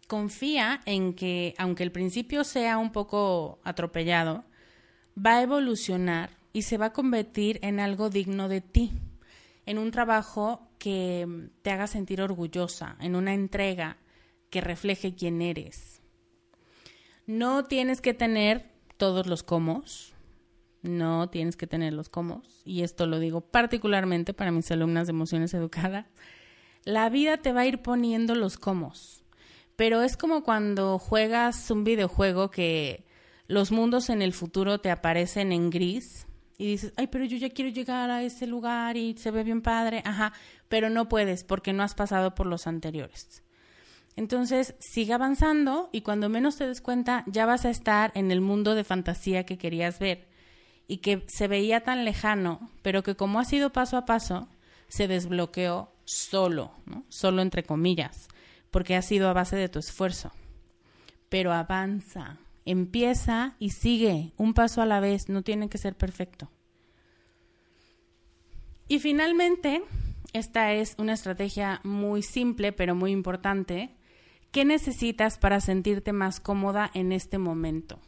Confía 0.08 0.82
en 0.86 1.14
que, 1.14 1.56
aunque 1.58 1.84
el 1.84 1.92
principio 1.92 2.44
sea 2.44 2.78
un 2.78 2.92
poco 2.92 3.60
atropellado, 3.64 4.46
va 5.18 5.38
a 5.38 5.42
evolucionar 5.42 6.30
y 6.54 6.62
se 6.62 6.78
va 6.78 6.88
a 6.88 6.94
convertir 6.94 7.60
en 7.64 7.80
algo 7.80 8.10
digno 8.10 8.48
de 8.48 8.62
ti, 8.62 8.92
en 9.66 9.78
un 9.78 9.92
trabajo 9.92 10.70
que 10.78 11.50
te 11.64 11.72
haga 11.72 11.88
sentir 11.88 12.22
orgullosa, 12.22 12.96
en 13.00 13.16
una 13.16 13.34
entrega 13.34 13.98
que 14.52 14.62
refleje 14.62 15.16
quién 15.16 15.42
eres. 15.42 16.02
No 17.26 17.66
tienes 17.66 18.00
que 18.00 18.14
tener 18.14 18.72
todos 18.98 19.26
los 19.26 19.42
comos, 19.42 20.14
no 20.84 21.30
tienes 21.30 21.58
que 21.58 21.66
tener 21.66 21.94
los 21.94 22.10
comos, 22.10 22.62
y 22.64 22.84
esto 22.84 23.08
lo 23.08 23.20
digo 23.20 23.42
particularmente 23.42 24.34
para 24.34 24.52
mis 24.52 24.70
alumnas 24.70 25.08
de 25.08 25.12
emociones 25.12 25.54
educadas. 25.56 26.06
La 26.84 27.10
vida 27.10 27.38
te 27.38 27.52
va 27.52 27.62
a 27.62 27.66
ir 27.66 27.82
poniendo 27.82 28.36
los 28.36 28.58
comos, 28.58 29.25
pero 29.76 30.02
es 30.02 30.18
como 30.18 30.44
cuando 30.44 31.00
juegas 31.00 31.70
un 31.72 31.84
videojuego 31.84 32.52
que 32.52 33.06
los 33.48 33.72
mundos 33.72 34.10
en 34.10 34.22
el 34.22 34.34
futuro 34.34 34.80
te 34.80 34.92
aparecen 34.92 35.52
en 35.52 35.70
gris 35.70 36.26
y 36.58 36.68
dices, 36.68 36.94
ay, 36.96 37.08
pero 37.08 37.26
yo 37.26 37.38
ya 37.38 37.50
quiero 37.50 37.70
llegar 37.70 38.10
a 38.10 38.24
ese 38.24 38.48
lugar 38.48 38.98
y 38.98 39.18
se 39.18 39.32
ve 39.32 39.44
bien 39.44 39.62
padre, 39.62 40.02
ajá, 40.06 40.34
pero 40.70 40.90
no 40.90 41.10
puedes 41.10 41.44
porque 41.44 41.74
no 41.74 41.84
has 41.84 41.96
pasado 41.96 42.34
por 42.34 42.48
los 42.48 42.68
anteriores. 42.68 43.44
Entonces, 44.16 44.76
sigue 44.80 45.14
avanzando 45.14 45.90
y 45.92 46.02
cuando 46.02 46.30
menos 46.30 46.56
te 46.56 46.68
des 46.68 46.80
cuenta, 46.80 47.24
ya 47.28 47.46
vas 47.46 47.66
a 47.66 47.70
estar 47.70 48.12
en 48.16 48.32
el 48.32 48.40
mundo 48.40 48.74
de 48.74 48.86
fantasía 48.86 49.46
que 49.46 49.58
querías 49.58 50.00
ver 50.00 50.30
y 50.88 50.98
que 50.98 51.26
se 51.28 51.50
veía 51.50 51.82
tan 51.82 52.06
lejano, 52.06 52.72
pero 52.82 53.04
que 53.04 53.16
como 53.16 53.40
ha 53.40 53.46
sido 53.46 53.74
paso 53.74 53.98
a 53.98 54.06
paso, 54.06 54.48
se 54.88 55.10
desbloqueó 55.10 55.92
solo, 56.06 56.72
¿no? 56.86 57.04
Solo 57.10 57.42
entre 57.42 57.64
comillas, 57.64 58.30
porque 58.76 58.98
ha 58.98 59.02
sido 59.02 59.30
a 59.30 59.34
base 59.34 59.56
de 59.56 59.70
tu 59.70 59.80
esfuerzo. 59.80 60.34
Pero 61.30 61.54
avanza, 61.54 62.40
Empieza 62.66 63.56
y 63.58 63.70
sigue 63.70 64.34
un 64.36 64.54
paso 64.54 64.82
a 64.82 64.86
la 64.86 65.00
vez, 65.00 65.30
no 65.30 65.44
tiene 65.44 65.70
que 65.70 65.78
ser 65.78 65.96
perfecto. 65.96 66.52
Y 68.90 69.00
finalmente, 69.00 69.82
esta 70.34 70.74
es 70.74 70.96
una 70.98 71.14
estrategia 71.14 71.80
muy 71.86 72.22
simple 72.22 72.74
pero 72.74 72.96
muy 72.96 73.12
importante. 73.12 73.96
¿Qué 74.52 74.66
necesitas 74.66 75.38
para 75.38 75.62
sentirte 75.62 76.12
más 76.12 76.42
cómoda 76.42 76.92
en 76.94 77.14
este 77.14 77.38
momento? 77.38 78.02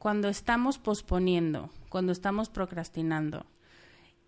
Cuando 0.00 0.28
estamos 0.28 0.80
posponiendo, 0.80 1.70
cuando 1.88 2.10
estamos 2.10 2.48
procrastinando, 2.48 3.46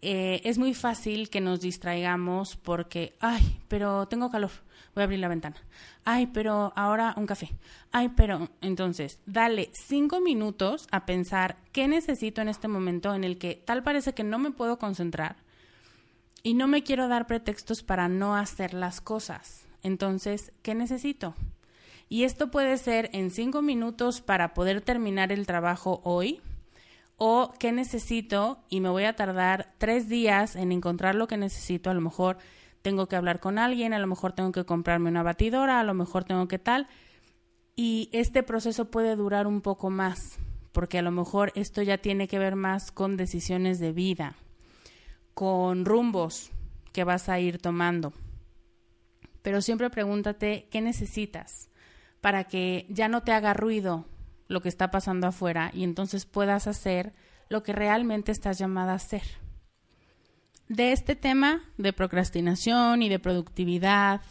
eh, 0.05 0.41
es 0.43 0.59
muy 0.59 0.75
fácil 0.75 1.31
que 1.31 1.41
nos 1.41 1.61
distraigamos 1.61 2.57
porque, 2.57 3.15
ay, 3.21 3.61
pero 3.69 4.09
tengo 4.09 4.33
calor, 4.33 4.51
voy 4.97 5.03
a 5.03 5.05
abrir 5.05 5.21
la 5.21 5.29
ventana. 5.29 5.57
Ay, 6.05 6.27
pero 6.27 6.73
ahora 6.75 7.15
un 7.17 7.27
café. 7.27 7.51
Ay, 7.93 8.09
pero 8.17 8.49
entonces, 8.61 9.21
dale 9.27 9.71
cinco 9.73 10.21
minutos 10.21 10.89
a 10.91 11.07
pensar 11.07 11.57
qué 11.71 11.87
necesito 11.87 12.41
en 12.41 12.49
este 12.49 12.67
momento 12.67 13.15
en 13.15 13.23
el 13.23 13.39
que 13.39 13.55
tal 13.55 13.85
parece 13.85 14.13
que 14.13 14.25
no 14.25 14.41
me 14.41 14.51
puedo 14.51 14.77
concentrar 14.77 15.37
y 16.43 16.55
no 16.55 16.67
me 16.67 16.83
quiero 16.83 17.07
dar 17.07 17.29
pretextos 17.29 17.85
para 17.85 18.09
no 18.09 18.35
hacer 18.35 18.75
las 18.75 19.01
cosas. 19.01 19.67
Entonces, 19.85 20.51
¿qué 20.63 20.75
necesito? 20.75 21.37
Y 22.09 22.25
esto 22.25 22.51
puede 22.51 22.77
ser 22.77 23.09
en 23.13 23.31
cinco 23.31 23.63
minutos 23.63 24.21
para 24.21 24.53
poder 24.53 24.81
terminar 24.81 25.31
el 25.31 25.47
trabajo 25.47 26.01
hoy 26.03 26.41
o 27.25 27.55
qué 27.57 27.71
necesito 27.71 28.59
y 28.69 28.81
me 28.81 28.89
voy 28.89 29.05
a 29.05 29.15
tardar 29.15 29.75
tres 29.79 30.09
días 30.09 30.57
en 30.57 30.73
encontrar 30.73 31.15
lo 31.15 31.29
que 31.29 31.37
necesito, 31.37 31.89
a 31.89 31.95
lo 31.95 32.01
mejor 32.01 32.39
tengo 32.83 33.07
que 33.07 33.15
hablar 33.15 33.39
con 33.39 33.61
alguien, 33.61 33.93
a 33.93 34.01
lo 34.01 34.09
mejor 34.09 34.33
tengo 34.33 34.51
que 34.51 34.65
comprarme 34.65 35.09
una 35.09 35.23
batidora, 35.23 35.79
a 35.79 35.85
lo 35.85 35.95
mejor 35.95 36.25
tengo 36.25 36.49
que 36.49 36.59
tal, 36.59 36.89
y 37.77 38.11
este 38.13 38.43
proceso 38.43 38.91
puede 38.91 39.15
durar 39.15 39.47
un 39.47 39.61
poco 39.61 39.89
más, 39.89 40.41
porque 40.73 40.99
a 40.99 41.03
lo 41.03 41.13
mejor 41.13 41.53
esto 41.55 41.81
ya 41.81 41.97
tiene 41.97 42.27
que 42.27 42.41
ver 42.41 42.57
más 42.57 42.91
con 42.91 43.17
decisiones 43.17 43.79
de 43.79 43.93
vida, 43.93 44.35
con 45.33 45.85
rumbos 45.85 46.51
que 46.93 47.05
vas 47.05 47.29
a 47.29 47.39
ir 47.39 47.59
tomando. 47.59 48.13
Pero 49.43 49.63
siempre 49.63 49.91
pregúntate 49.91 50.67
qué 50.73 50.81
necesitas 50.81 51.71
para 52.21 52.43
que 52.43 52.85
ya 52.89 53.07
no 53.07 53.23
te 53.23 53.31
haga 53.31 53.55
ruido 53.55 54.07
lo 54.49 54.61
que 54.61 54.69
está 54.69 54.91
pasando 54.91 55.27
afuera 55.27 55.71
y 55.73 55.85
entonces 55.85 56.27
puedas 56.27 56.67
hacer 56.67 57.13
lo 57.49 57.63
que 57.63 57.73
realmente 57.73 58.33
estás 58.33 58.59
llamada 58.59 58.93
a 58.93 58.97
hacer. 58.97 59.23
De 60.69 60.93
este 60.93 61.17
tema 61.17 61.61
de 61.77 61.93
procrastinación 61.93 63.03
y 63.03 63.09
de 63.09 63.19
productividad, 63.19 64.23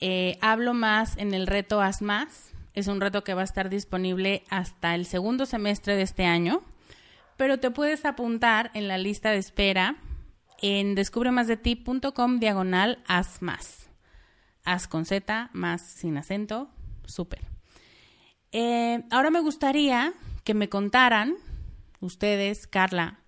eh, 0.00 0.36
hablo 0.40 0.74
más 0.74 1.16
en 1.16 1.32
el 1.32 1.46
reto 1.46 1.80
Haz 1.80 2.02
Más. 2.02 2.52
Es 2.74 2.88
un 2.88 3.00
reto 3.00 3.22
que 3.22 3.34
va 3.34 3.42
a 3.42 3.44
estar 3.44 3.70
disponible 3.70 4.42
hasta 4.50 4.94
el 4.94 5.06
segundo 5.06 5.46
semestre 5.46 5.94
de 5.94 6.02
este 6.02 6.24
año, 6.24 6.62
pero 7.36 7.60
te 7.60 7.70
puedes 7.70 8.04
apuntar 8.04 8.70
en 8.74 8.88
la 8.88 8.98
lista 8.98 9.30
de 9.30 9.38
espera 9.38 9.96
en 10.60 10.94
descubremasdeti.com 10.94 12.38
diagonal 12.40 13.02
Haz 13.06 13.42
Más. 13.42 13.90
Haz 14.64 14.88
con 14.88 15.04
Z, 15.04 15.50
más 15.52 15.82
sin 15.82 16.16
acento, 16.16 16.68
súper. 17.04 17.53
Eh, 18.56 19.02
ahora 19.10 19.32
me 19.32 19.40
gustaría 19.40 20.14
que 20.44 20.54
me 20.54 20.68
contaran, 20.68 21.34
ustedes, 21.98 22.68
Carla, 22.68 23.18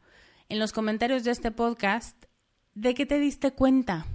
en 0.48 0.60
los 0.60 0.72
comentarios 0.72 1.24
de 1.24 1.32
este 1.32 1.50
podcast, 1.50 2.26
de 2.74 2.94
qué 2.94 3.06
te 3.06 3.18
diste 3.18 3.50
cuenta. 3.50 4.06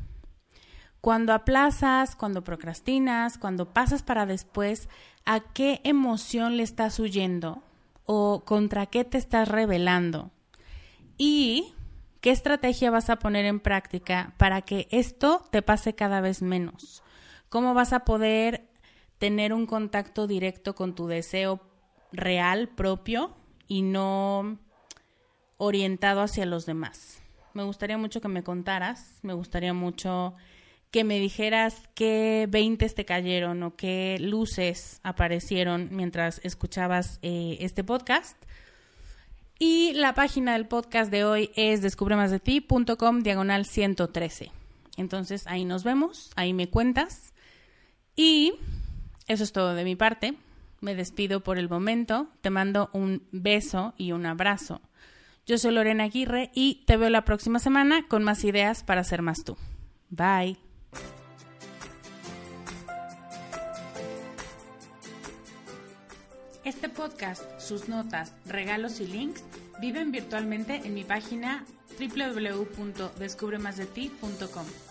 Cuando 1.02 1.34
aplazas, 1.34 2.16
cuando 2.16 2.46
procrastinas, 2.46 3.38
cuando 3.38 3.74
pasas 3.74 4.04
para 4.04 4.26
después, 4.26 4.88
¿a 5.26 5.42
qué 5.42 5.82
emoción 5.84 6.56
le 6.56 6.64
estás 6.64 6.98
huyendo? 6.98 7.62
¿O 8.06 8.46
contra 8.46 8.86
qué 8.86 9.04
te 9.04 9.18
estás 9.18 9.50
rebelando? 9.50 10.32
Y 11.18 11.74
qué 12.22 12.32
estrategia 12.32 12.90
vas 12.90 13.10
a 13.10 13.20
poner 13.20 13.44
en 13.44 13.60
práctica 13.60 14.34
para 14.38 14.62
que 14.62 14.88
esto 14.92 15.44
te 15.52 15.62
pase 15.62 15.94
cada 15.94 16.22
vez 16.22 16.42
menos. 16.42 17.04
¿Cómo 17.50 17.74
vas 17.74 17.92
a 17.92 18.06
poder 18.06 18.71
tener 19.22 19.54
un 19.54 19.68
contacto 19.68 20.26
directo 20.26 20.74
con 20.74 20.96
tu 20.96 21.06
deseo 21.06 21.62
real 22.12 22.70
propio 22.70 23.38
y 23.68 23.84
no 23.84 24.58
orientado 25.58 26.22
hacia 26.22 26.48
los 26.48 26.66
demás. 26.66 27.22
Me 27.54 27.62
gustaría 27.62 28.00
mucho 28.00 28.20
que 28.20 28.30
me 28.30 28.42
contaras, 28.42 29.20
me 29.22 29.34
gustaría 29.34 29.76
mucho 29.76 30.34
que 30.90 31.04
me 31.04 31.20
dijeras 31.20 31.88
qué 31.94 32.48
veintes 32.50 32.96
te 32.96 33.06
cayeron 33.06 33.62
o 33.62 33.76
qué 33.76 34.18
luces 34.20 35.00
aparecieron 35.04 35.90
mientras 35.92 36.42
escuchabas 36.44 37.20
eh, 37.22 37.58
este 37.60 37.84
podcast. 37.84 38.36
Y 39.60 39.94
la 39.94 40.16
página 40.16 40.54
del 40.54 40.68
podcast 40.68 41.12
de 41.12 41.26
hoy 41.26 41.52
es 41.56 41.84
descubremasdeti.com 41.84 43.20
diagonal 43.20 43.66
113. 43.66 44.52
Entonces 44.98 45.46
ahí 45.46 45.64
nos 45.64 45.84
vemos, 45.84 46.32
ahí 46.36 46.54
me 46.54 46.72
cuentas. 46.72 47.36
Y 48.16 48.54
eso 49.32 49.46
es 49.46 49.54
todo 49.54 49.76
de 49.76 49.86
mi 49.86 49.96
parte. 49.96 50.34
Me 50.82 50.94
despido 50.94 51.40
por 51.40 51.58
el 51.58 51.70
momento. 51.70 52.28
Te 52.42 52.50
mando 52.50 52.90
un 52.92 53.24
beso 53.32 53.94
y 53.98 54.12
un 54.12 54.26
abrazo. 54.26 54.82
Yo 55.46 55.58
soy 55.58 55.72
Lorena 55.72 56.04
Aguirre 56.04 56.52
y 56.54 56.84
te 56.86 56.98
veo 56.98 57.10
la 57.10 57.24
próxima 57.24 57.60
semana 57.60 58.06
con 58.08 58.24
más 58.24 58.44
ideas 58.44 58.84
para 58.84 59.04
ser 59.04 59.22
más 59.22 59.44
tú. 59.44 59.58
Bye. 60.10 60.58
Este 66.64 66.90
podcast, 66.90 67.60
sus 67.60 67.90
notas, 67.90 68.36
regalos 68.46 69.00
y 69.00 69.08
links 69.08 69.44
viven 69.80 70.12
virtualmente 70.12 70.82
en 70.84 70.94
mi 70.94 71.04
página 71.04 71.66
www.descubremasdeti.com. 71.98 74.91